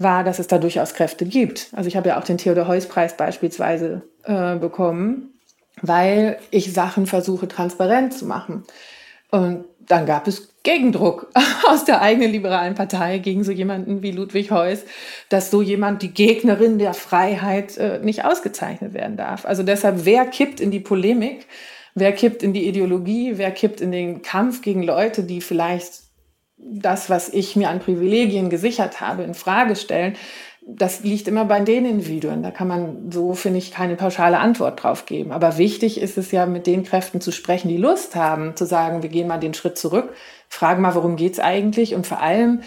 wahr, 0.00 0.24
dass 0.24 0.38
es 0.38 0.46
da 0.46 0.58
durchaus 0.58 0.94
Kräfte 0.94 1.26
gibt. 1.26 1.68
Also 1.72 1.86
ich 1.86 1.96
habe 1.96 2.08
ja 2.08 2.18
auch 2.18 2.24
den 2.24 2.38
Theodor-Heuss-Preis 2.38 3.16
beispielsweise 3.16 4.02
äh, 4.24 4.56
bekommen, 4.56 5.34
weil 5.82 6.38
ich 6.50 6.72
Sachen 6.72 7.06
versuche 7.06 7.46
transparent 7.46 8.14
zu 8.14 8.24
machen. 8.24 8.64
Und 9.30 9.66
dann 9.78 10.06
gab 10.06 10.26
es 10.26 10.49
Gegendruck 10.62 11.30
aus 11.68 11.84
der 11.84 12.02
eigenen 12.02 12.30
liberalen 12.30 12.74
Partei 12.74 13.18
gegen 13.18 13.44
so 13.44 13.52
jemanden 13.52 14.02
wie 14.02 14.10
Ludwig 14.10 14.50
Heuss, 14.50 14.84
dass 15.28 15.50
so 15.50 15.62
jemand 15.62 16.02
die 16.02 16.12
Gegnerin 16.12 16.78
der 16.78 16.94
Freiheit 16.94 17.78
äh, 17.78 17.98
nicht 18.00 18.24
ausgezeichnet 18.24 18.92
werden 18.92 19.16
darf. 19.16 19.46
Also 19.46 19.62
deshalb, 19.62 20.04
wer 20.04 20.26
kippt 20.26 20.60
in 20.60 20.70
die 20.70 20.80
Polemik? 20.80 21.46
Wer 21.94 22.12
kippt 22.12 22.42
in 22.42 22.52
die 22.52 22.68
Ideologie? 22.68 23.32
Wer 23.36 23.50
kippt 23.50 23.80
in 23.80 23.90
den 23.90 24.22
Kampf 24.22 24.62
gegen 24.62 24.82
Leute, 24.82 25.24
die 25.24 25.40
vielleicht 25.40 26.02
das, 26.56 27.08
was 27.08 27.30
ich 27.30 27.56
mir 27.56 27.70
an 27.70 27.80
Privilegien 27.80 28.50
gesichert 28.50 29.00
habe, 29.00 29.22
in 29.22 29.34
Frage 29.34 29.76
stellen? 29.76 30.14
Das 30.76 31.00
liegt 31.02 31.28
immer 31.28 31.44
bei 31.44 31.60
den 31.60 31.84
Individuen. 31.84 32.42
Da 32.42 32.50
kann 32.50 32.68
man 32.68 33.10
so, 33.10 33.34
finde 33.34 33.58
ich, 33.58 33.70
keine 33.70 33.96
pauschale 33.96 34.38
Antwort 34.38 34.82
drauf 34.82 35.06
geben. 35.06 35.32
Aber 35.32 35.58
wichtig 35.58 36.00
ist 36.00 36.18
es 36.18 36.30
ja, 36.30 36.46
mit 36.46 36.66
den 36.66 36.84
Kräften 36.84 37.20
zu 37.20 37.32
sprechen, 37.32 37.68
die 37.68 37.76
Lust 37.76 38.16
haben, 38.16 38.56
zu 38.56 38.66
sagen, 38.66 39.02
wir 39.02 39.10
gehen 39.10 39.28
mal 39.28 39.38
den 39.38 39.54
Schritt 39.54 39.78
zurück, 39.78 40.12
fragen 40.48 40.82
mal, 40.82 40.94
worum 40.94 41.16
geht's 41.16 41.38
eigentlich? 41.38 41.94
Und 41.94 42.06
vor 42.06 42.20
allem, 42.20 42.60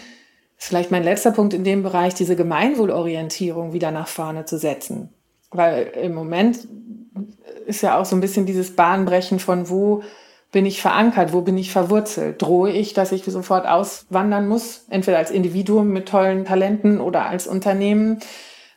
ist 0.58 0.68
vielleicht 0.68 0.90
mein 0.90 1.04
letzter 1.04 1.32
Punkt 1.32 1.54
in 1.54 1.64
dem 1.64 1.82
Bereich, 1.82 2.14
diese 2.14 2.36
Gemeinwohlorientierung 2.36 3.72
wieder 3.72 3.90
nach 3.90 4.08
vorne 4.08 4.44
zu 4.44 4.58
setzen. 4.58 5.10
Weil 5.50 5.92
im 6.00 6.14
Moment 6.14 6.66
ist 7.66 7.82
ja 7.82 7.98
auch 7.98 8.04
so 8.04 8.16
ein 8.16 8.20
bisschen 8.20 8.46
dieses 8.46 8.74
Bahnbrechen 8.74 9.38
von 9.38 9.68
wo 9.68 10.02
bin 10.54 10.66
ich 10.66 10.80
verankert? 10.80 11.32
Wo 11.32 11.40
bin 11.40 11.58
ich 11.58 11.72
verwurzelt? 11.72 12.40
Drohe 12.40 12.70
ich, 12.70 12.94
dass 12.94 13.10
ich 13.10 13.24
sofort 13.24 13.66
auswandern 13.66 14.46
muss? 14.46 14.86
Entweder 14.88 15.18
als 15.18 15.32
Individuum 15.32 15.88
mit 15.88 16.08
tollen 16.08 16.44
Talenten 16.44 17.00
oder 17.00 17.26
als 17.26 17.48
Unternehmen? 17.48 18.20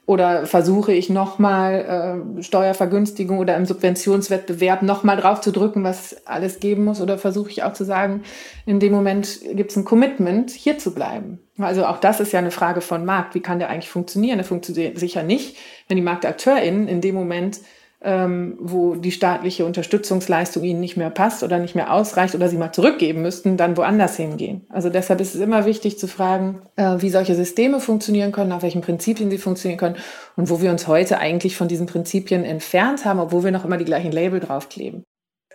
Oder 0.07 0.47
versuche 0.47 0.91
ich 0.91 1.11
nochmal 1.11 2.33
äh, 2.39 2.41
Steuervergünstigung 2.41 3.37
oder 3.37 3.55
im 3.55 3.67
Subventionswettbewerb 3.67 4.81
nochmal 4.81 5.17
drauf 5.17 5.41
zu 5.41 5.51
drücken, 5.51 5.83
was 5.83 6.25
alles 6.25 6.59
geben 6.59 6.83
muss? 6.83 6.99
Oder 6.99 7.19
versuche 7.19 7.51
ich 7.51 7.61
auch 7.61 7.73
zu 7.73 7.83
sagen, 7.83 8.23
in 8.65 8.79
dem 8.79 8.91
Moment 8.91 9.39
gibt 9.53 9.69
es 9.69 9.77
ein 9.77 9.85
Commitment, 9.85 10.49
hier 10.49 10.79
zu 10.79 10.95
bleiben? 10.95 11.41
Also 11.59 11.85
auch 11.85 11.99
das 11.99 12.19
ist 12.19 12.31
ja 12.31 12.39
eine 12.39 12.51
Frage 12.51 12.81
von 12.81 13.05
Markt. 13.05 13.35
Wie 13.35 13.41
kann 13.41 13.59
der 13.59 13.69
eigentlich 13.69 13.91
funktionieren? 13.91 14.39
Der 14.39 14.45
funktioniert 14.45 14.97
sicher 14.97 15.21
nicht, 15.21 15.57
wenn 15.87 15.97
die 15.97 16.03
MarktakteurInnen 16.03 16.87
in 16.87 17.01
dem 17.01 17.13
Moment 17.13 17.59
ähm, 18.01 18.57
wo 18.59 18.95
die 18.95 19.11
staatliche 19.11 19.65
Unterstützungsleistung 19.65 20.63
ihnen 20.63 20.79
nicht 20.79 20.97
mehr 20.97 21.09
passt 21.09 21.41
oder 21.41 21.57
nicht 21.57 21.73
mehr 21.73 21.91
ausreicht 21.91 22.35
oder 22.35 22.47
sie 22.47 22.57
mal 22.57 22.71
zurückgeben 22.71 23.23
müssten, 23.23 23.57
dann 23.57 23.75
woanders 23.75 24.17
hingehen. 24.17 24.67
Also 24.69 24.89
deshalb 24.89 25.19
ist 25.19 25.33
es 25.33 25.41
immer 25.41 25.65
wichtig 25.65 25.97
zu 25.97 26.07
fragen, 26.07 26.61
äh, 26.75 26.97
wie 26.99 27.09
solche 27.09 27.33
Systeme 27.33 27.79
funktionieren 27.79 28.31
können, 28.31 28.49
nach 28.49 28.61
welchen 28.61 28.81
Prinzipien 28.81 29.31
sie 29.31 29.39
funktionieren 29.39 29.79
können 29.79 29.95
und 30.35 30.49
wo 30.49 30.61
wir 30.61 30.69
uns 30.69 30.87
heute 30.87 31.17
eigentlich 31.17 31.57
von 31.57 31.67
diesen 31.67 31.87
Prinzipien 31.87 32.43
entfernt 32.43 33.03
haben, 33.03 33.19
obwohl 33.19 33.43
wir 33.43 33.51
noch 33.51 33.65
immer 33.65 33.77
die 33.77 33.85
gleichen 33.85 34.11
Label 34.11 34.39
draufkleben. 34.39 35.03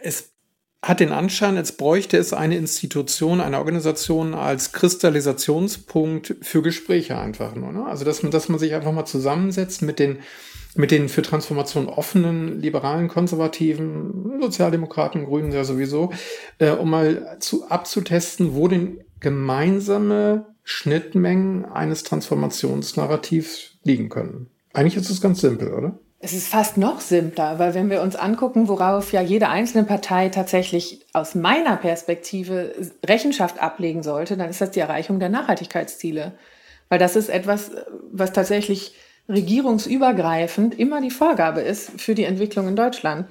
Es 0.01 0.33
hat 0.85 0.99
den 0.99 1.13
Anschein, 1.13 1.57
als 1.57 1.77
bräuchte 1.77 2.17
es 2.17 2.33
eine 2.33 2.57
Institution, 2.57 3.41
eine 3.41 3.59
Organisation 3.59 4.35
als 4.35 4.73
Kristallisationspunkt 4.73 6.35
für 6.43 6.61
Gespräche 6.61 7.17
einfach 7.17 7.55
nur. 7.55 7.73
Ne? 7.73 7.87
Also 7.87 8.05
dass 8.05 8.25
man, 8.25 8.33
dass 8.33 8.49
man 8.49 8.59
sich 8.59 8.75
einfach 8.75 8.91
mal 8.91 9.05
zusammensetzt 9.05 9.83
mit 9.83 10.01
den 10.01 10.19
mit 10.75 10.91
den 10.91 11.09
für 11.09 11.23
Transformation 11.23 11.89
offenen, 11.89 12.61
liberalen, 12.61 13.09
konservativen, 13.09 14.41
Sozialdemokraten, 14.41 15.25
Grünen 15.25 15.53
ja 15.53 15.65
sowieso, 15.65 16.13
äh, 16.59 16.71
um 16.71 16.91
mal 16.91 17.37
zu, 17.41 17.69
abzutesten, 17.69 18.55
wo 18.55 18.69
denn 18.69 19.01
gemeinsame 19.21 20.47
Schnittmengen 20.65 21.65
eines 21.65 22.05
Transformationsnarrativs 22.05 23.79
liegen 23.85 24.09
können. 24.09 24.49
Eigentlich 24.73 24.97
ist 24.97 25.11
es 25.11 25.21
ganz 25.21 25.41
simpel, 25.41 25.73
oder? 25.75 25.99
Es 26.25 26.33
ist 26.33 26.47
fast 26.47 26.77
noch 26.77 27.01
simpler, 27.01 27.59
weil 27.59 27.75
wenn 27.75 27.91
wir 27.91 28.01
uns 28.01 28.15
angucken, 28.15 28.69
worauf 28.69 29.13
ja 29.13 29.21
jede 29.21 29.49
einzelne 29.49 29.83
Partei 29.83 30.29
tatsächlich 30.29 31.05
aus 31.13 31.35
meiner 31.35 31.77
Perspektive 31.77 32.73
Rechenschaft 33.05 33.61
ablegen 33.61 34.05
sollte, 34.05 34.37
dann 34.37 34.49
ist 34.49 34.61
das 34.61 34.71
die 34.71 34.81
Erreichung 34.81 35.19
der 35.19 35.31
Nachhaltigkeitsziele. 35.31 36.33
Weil 36.89 37.01
das 37.01 37.17
ist 37.17 37.29
etwas, 37.29 37.73
was 38.13 38.33
tatsächlich 38.33 38.95
regierungsübergreifend 39.29 40.79
immer 40.79 41.01
die 41.01 41.11
Vorgabe 41.11 41.61
ist 41.61 42.01
für 42.01 42.15
die 42.15 42.25
Entwicklung 42.25 42.69
in 42.69 42.77
Deutschland. 42.77 43.27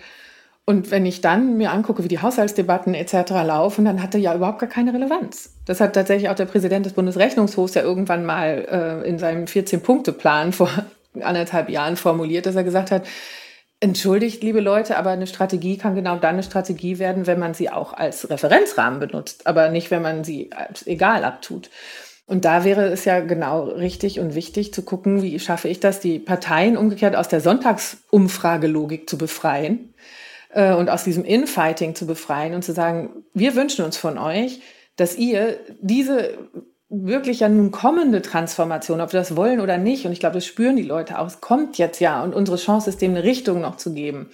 Und 0.66 0.92
wenn 0.92 1.06
ich 1.06 1.22
dann 1.22 1.58
mir 1.58 1.72
angucke, 1.72 2.04
wie 2.04 2.08
die 2.08 2.22
Haushaltsdebatten 2.22 2.94
etc. 2.94 3.32
laufen, 3.46 3.84
dann 3.84 4.02
hat 4.02 4.14
er 4.14 4.20
ja 4.22 4.36
überhaupt 4.36 4.60
gar 4.60 4.70
keine 4.70 4.94
Relevanz. 4.94 5.54
Das 5.66 5.82
hat 5.82 5.94
tatsächlich 5.94 6.30
auch 6.30 6.36
der 6.36 6.46
Präsident 6.46 6.86
des 6.86 6.94
Bundesrechnungshofs 6.94 7.74
ja 7.74 7.82
irgendwann 7.82 8.26
mal 8.26 9.02
äh, 9.04 9.08
in 9.10 9.20
seinem 9.20 9.46
14-Punkte-Plan 9.46 10.54
vor 10.54 10.70
anderthalb 11.22 11.70
Jahren 11.70 11.98
formuliert, 11.98 12.46
dass 12.46 12.56
er 12.56 12.64
gesagt 12.64 12.92
hat, 12.92 13.06
entschuldigt, 13.82 14.44
liebe 14.44 14.62
Leute, 14.62 14.98
aber 14.98 15.10
eine 15.10 15.28
Strategie 15.28 15.78
kann 15.78 15.96
genau 15.96 16.16
dann 16.18 16.36
eine 16.36 16.44
Strategie 16.44 17.00
werden, 17.00 17.26
wenn 17.26 17.40
man 17.40 17.56
sie 17.56 17.70
auch 17.70 17.94
als 17.94 18.30
Referenzrahmen 18.30 19.00
benutzt, 19.00 19.48
aber 19.48 19.70
nicht, 19.70 19.90
wenn 19.90 20.04
man 20.04 20.24
sie 20.24 20.52
als 20.54 20.86
egal 20.86 21.26
abtut. 21.26 21.70
Und 22.32 22.46
da 22.46 22.64
wäre 22.64 22.86
es 22.86 23.04
ja 23.04 23.20
genau 23.20 23.66
richtig 23.66 24.22
und 24.22 24.36
wichtig 24.36 24.74
zu 24.74 24.84
gucken, 24.84 25.22
wie 25.22 25.38
schaffe 25.38 25.68
ich 25.68 25.82
das, 25.82 26.00
die 26.00 26.18
Parteien 26.18 26.78
umgekehrt 26.78 27.14
aus 27.14 27.28
der 27.28 27.42
Sonntagsumfragelogik 27.42 29.10
zu 29.10 29.18
befreien 29.18 29.94
äh, 30.54 30.74
und 30.74 30.90
aus 30.90 31.04
diesem 31.04 31.26
Infighting 31.26 31.94
zu 31.94 32.08
befreien 32.08 32.54
und 32.54 32.64
zu 32.64 32.72
sagen, 32.72 33.26
wir 33.34 33.58
wünschen 33.58 33.84
uns 33.84 33.98
von 33.98 34.18
euch, 34.18 34.62
dass 34.96 35.18
ihr 35.18 35.60
diese 35.82 36.38
wirklich 36.88 37.42
ja 37.42 37.50
nun 37.50 37.72
kommende 37.72 38.22
Transformation, 38.22 39.02
ob 39.02 39.12
wir 39.12 39.20
das 39.20 39.36
wollen 39.36 39.60
oder 39.60 39.78
nicht, 39.78 40.06
und 40.06 40.14
ich 40.14 40.22
glaube, 40.22 40.36
das 40.36 40.46
spüren 40.46 40.78
die 40.78 40.84
Leute 40.84 41.20
auch, 41.20 41.28
es 41.28 41.42
kommt 41.42 41.78
jetzt 41.78 42.00
ja 42.00 42.24
und 42.24 42.34
unsere 42.34 42.56
Chance 42.56 42.92
ist, 42.92 43.02
dem 43.02 43.12
eine 43.12 43.26
Richtung 43.26 43.60
noch 43.60 43.76
zu 43.76 43.94
geben. 43.94 44.30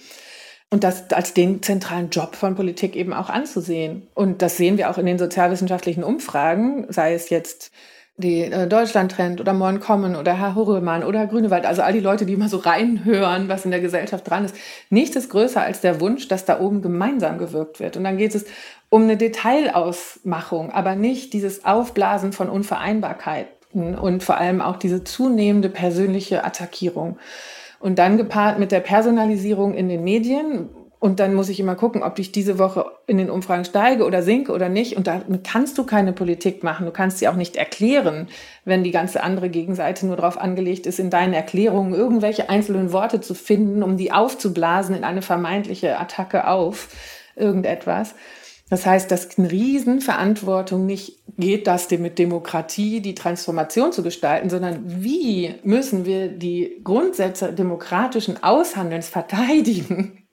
Und 0.70 0.84
das 0.84 1.10
als 1.12 1.32
den 1.32 1.62
zentralen 1.62 2.10
Job 2.10 2.36
von 2.36 2.54
Politik 2.54 2.94
eben 2.94 3.14
auch 3.14 3.30
anzusehen. 3.30 4.06
Und 4.14 4.42
das 4.42 4.58
sehen 4.58 4.76
wir 4.76 4.90
auch 4.90 4.98
in 4.98 5.06
den 5.06 5.18
sozialwissenschaftlichen 5.18 6.04
Umfragen, 6.04 6.86
sei 6.90 7.14
es 7.14 7.30
jetzt 7.30 7.72
die 8.18 8.42
äh, 8.42 8.66
Deutschland 8.66 9.12
Trend 9.12 9.40
oder 9.40 9.54
Morgen 9.54 9.80
kommen 9.80 10.16
oder 10.16 10.36
Herr 10.38 10.54
Hurremann 10.54 11.04
oder 11.04 11.26
Grünewald, 11.26 11.64
also 11.64 11.82
all 11.82 11.92
die 11.92 12.00
Leute, 12.00 12.26
die 12.26 12.34
immer 12.34 12.48
so 12.48 12.58
reinhören, 12.58 13.48
was 13.48 13.64
in 13.64 13.70
der 13.70 13.80
Gesellschaft 13.80 14.28
dran 14.28 14.44
ist. 14.44 14.56
Nichts 14.90 15.16
ist 15.16 15.30
größer 15.30 15.62
als 15.62 15.80
der 15.80 16.00
Wunsch, 16.00 16.28
dass 16.28 16.44
da 16.44 16.60
oben 16.60 16.82
gemeinsam 16.82 17.38
gewirkt 17.38 17.80
wird. 17.80 17.96
Und 17.96 18.04
dann 18.04 18.18
geht 18.18 18.34
es 18.34 18.44
um 18.90 19.04
eine 19.04 19.16
Detailausmachung, 19.16 20.72
aber 20.72 20.96
nicht 20.96 21.32
dieses 21.32 21.64
Aufblasen 21.64 22.32
von 22.32 22.50
Unvereinbarkeiten 22.50 23.96
und 23.96 24.24
vor 24.24 24.36
allem 24.36 24.60
auch 24.60 24.76
diese 24.76 25.04
zunehmende 25.04 25.68
persönliche 25.68 26.44
Attackierung. 26.44 27.18
Und 27.80 27.98
dann 27.98 28.16
gepaart 28.16 28.58
mit 28.58 28.72
der 28.72 28.80
Personalisierung 28.80 29.74
in 29.74 29.88
den 29.88 30.02
Medien, 30.02 30.68
und 31.00 31.20
dann 31.20 31.34
muss 31.34 31.48
ich 31.48 31.60
immer 31.60 31.76
gucken, 31.76 32.02
ob 32.02 32.18
ich 32.18 32.32
diese 32.32 32.58
Woche 32.58 32.86
in 33.06 33.18
den 33.18 33.30
Umfragen 33.30 33.64
steige 33.64 34.04
oder 34.04 34.22
sinke 34.22 34.52
oder 34.52 34.68
nicht. 34.68 34.96
Und 34.96 35.06
da 35.06 35.22
kannst 35.44 35.78
du 35.78 35.84
keine 35.84 36.12
Politik 36.12 36.64
machen. 36.64 36.86
Du 36.86 36.92
kannst 36.92 37.18
sie 37.18 37.28
auch 37.28 37.36
nicht 37.36 37.54
erklären, 37.54 38.26
wenn 38.64 38.82
die 38.82 38.90
ganze 38.90 39.22
andere 39.22 39.48
Gegenseite 39.48 40.06
nur 40.06 40.16
darauf 40.16 40.38
angelegt 40.38 40.86
ist, 40.86 40.98
in 40.98 41.10
deinen 41.10 41.34
Erklärungen 41.34 41.94
irgendwelche 41.94 42.50
einzelnen 42.50 42.92
Worte 42.92 43.20
zu 43.20 43.34
finden, 43.34 43.84
um 43.84 43.96
die 43.96 44.10
aufzublasen 44.10 44.96
in 44.96 45.04
eine 45.04 45.22
vermeintliche 45.22 45.98
Attacke 46.00 46.48
auf 46.48 46.88
irgendetwas. 47.36 48.16
Das 48.70 48.84
heißt, 48.84 49.10
dass 49.10 49.38
eine 49.38 49.50
Riesenverantwortung 49.50 50.84
nicht 50.84 51.22
geht, 51.38 51.66
das 51.66 51.90
mit 51.90 52.18
Demokratie 52.18 53.00
die 53.00 53.14
Transformation 53.14 53.92
zu 53.92 54.02
gestalten, 54.02 54.50
sondern 54.50 54.82
wie 55.02 55.54
müssen 55.62 56.04
wir 56.04 56.28
die 56.28 56.80
Grundsätze 56.84 57.52
demokratischen 57.52 58.42
Aushandelns 58.42 59.08
verteidigen? 59.08 60.24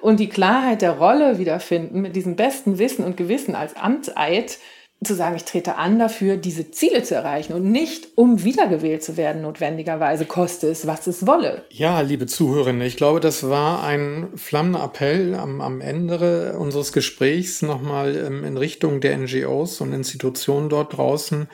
und 0.00 0.20
die 0.20 0.28
Klarheit 0.28 0.82
der 0.82 0.92
Rolle 0.92 1.38
wiederfinden, 1.38 2.00
mit 2.00 2.16
diesem 2.16 2.36
besten 2.36 2.78
Wissen 2.78 3.04
und 3.04 3.16
Gewissen 3.16 3.54
als 3.54 3.76
Amtseid 3.76 4.58
zu 5.04 5.14
sagen, 5.14 5.36
ich 5.36 5.44
trete 5.44 5.76
an 5.76 5.98
dafür, 5.98 6.36
diese 6.36 6.72
Ziele 6.72 7.04
zu 7.04 7.14
erreichen 7.14 7.52
und 7.52 7.70
nicht, 7.70 8.08
um 8.16 8.42
wiedergewählt 8.42 9.02
zu 9.04 9.16
werden, 9.16 9.42
notwendigerweise, 9.42 10.24
koste 10.24 10.68
es, 10.68 10.88
was 10.88 11.06
es 11.06 11.24
wolle. 11.24 11.62
Ja, 11.70 12.00
liebe 12.00 12.26
Zuhörerinnen, 12.26 12.82
ich 12.82 12.96
glaube, 12.96 13.20
das 13.20 13.48
war 13.48 13.84
ein 13.84 14.28
flammender 14.34 14.82
Appell 14.82 15.36
am, 15.36 15.60
am 15.60 15.80
Ende 15.80 16.56
unseres 16.58 16.92
Gesprächs 16.92 17.62
nochmal 17.62 18.16
ähm, 18.16 18.44
in 18.44 18.56
Richtung 18.56 19.00
der 19.00 19.16
NGOs 19.16 19.80
und 19.80 19.92
Institutionen 19.92 20.68
dort 20.68 20.96
draußen, 20.96 21.48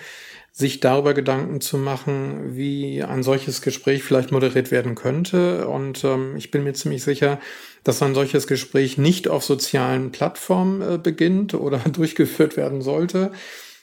sich 0.50 0.80
darüber 0.80 1.12
Gedanken 1.12 1.61
zu 1.61 1.76
machen, 1.76 2.57
wie 2.57 3.02
ein 3.02 3.22
solches 3.22 3.61
Gespräch 3.61 4.04
vielleicht 4.04 4.33
moderiert 4.33 4.70
werden 4.70 4.94
könnte. 4.94 5.68
Und 5.68 6.02
ähm, 6.04 6.37
ich 6.37 6.50
bin 6.50 6.64
mir 6.64 6.72
ziemlich 6.72 7.02
sicher, 7.02 7.40
dass 7.84 8.02
ein 8.02 8.14
solches 8.14 8.46
Gespräch 8.46 8.98
nicht 8.98 9.28
auf 9.28 9.44
sozialen 9.44 10.10
Plattformen 10.10 10.82
äh, 10.82 10.98
beginnt 10.98 11.54
oder 11.54 11.78
durchgeführt 11.92 12.56
werden 12.56 12.82
sollte, 12.82 13.30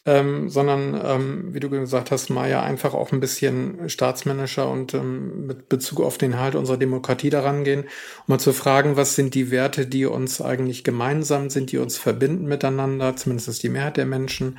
ähm, 0.03 0.49
sondern, 0.49 0.99
ähm, 1.03 1.53
wie 1.53 1.59
du 1.59 1.69
gesagt 1.69 2.09
hast, 2.09 2.31
Maya, 2.31 2.63
einfach 2.63 2.95
auch 2.95 3.11
ein 3.11 3.19
bisschen 3.19 3.87
staatsmännischer 3.87 4.67
und 4.67 4.95
ähm, 4.95 5.45
mit 5.45 5.69
Bezug 5.69 6.01
auf 6.01 6.17
den 6.17 6.39
Halt 6.39 6.55
unserer 6.55 6.77
Demokratie 6.77 7.29
daran 7.29 7.63
gehen, 7.63 7.81
um 7.81 7.87
mal 8.25 8.39
zu 8.39 8.51
fragen, 8.51 8.97
was 8.97 9.15
sind 9.15 9.35
die 9.35 9.51
Werte, 9.51 9.85
die 9.85 10.05
uns 10.05 10.41
eigentlich 10.41 10.83
gemeinsam 10.83 11.51
sind, 11.51 11.71
die 11.71 11.77
uns 11.77 11.97
verbinden 11.99 12.47
miteinander, 12.47 13.15
zumindest 13.15 13.61
die 13.61 13.69
Mehrheit 13.69 13.97
der 13.97 14.07
Menschen. 14.07 14.57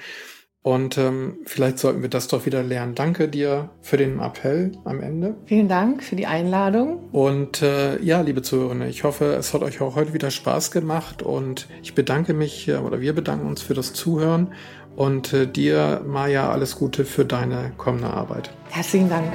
Und 0.63 0.97
ähm, 0.97 1.39
vielleicht 1.45 1.79
sollten 1.79 2.03
wir 2.03 2.09
das 2.09 2.29
doch 2.29 2.47
wieder 2.47 2.63
lernen. 2.63 2.95
Danke 2.95 3.29
dir 3.29 3.71
für 3.81 3.97
den 3.97 4.21
Appell 4.21 4.73
am 4.85 5.01
Ende. 5.01 5.35
Vielen 5.47 5.67
Dank 5.67 6.05
für 6.05 6.15
die 6.15 6.27
Einladung. 6.27 7.09
Und 7.11 7.63
äh, 7.63 8.01
ja, 8.01 8.21
liebe 8.21 8.43
Zuhörerinnen, 8.43 8.89
ich 8.89 9.03
hoffe, 9.03 9.35
es 9.35 9.55
hat 9.55 9.63
euch 9.63 9.81
auch 9.81 9.97
heute 9.97 10.15
wieder 10.15 10.31
Spaß 10.31 10.71
gemacht. 10.71 11.23
Und 11.23 11.67
ich 11.83 11.95
bedanke 11.95 12.33
mich 12.33 12.69
äh, 12.69 12.77
oder 12.77 13.01
wir 13.01 13.13
bedanken 13.13 13.49
uns 13.49 13.61
für 13.61 13.75
das 13.75 13.93
Zuhören. 13.93 14.53
Und 14.95 15.33
äh, 15.33 15.49
dir, 15.49 16.03
Maja, 16.07 16.51
alles 16.51 16.77
Gute 16.77 17.05
für 17.05 17.25
deine 17.25 17.73
kommende 17.77 18.09
Arbeit. 18.09 18.53
Herzlichen 18.71 19.09
Dank. 19.09 19.33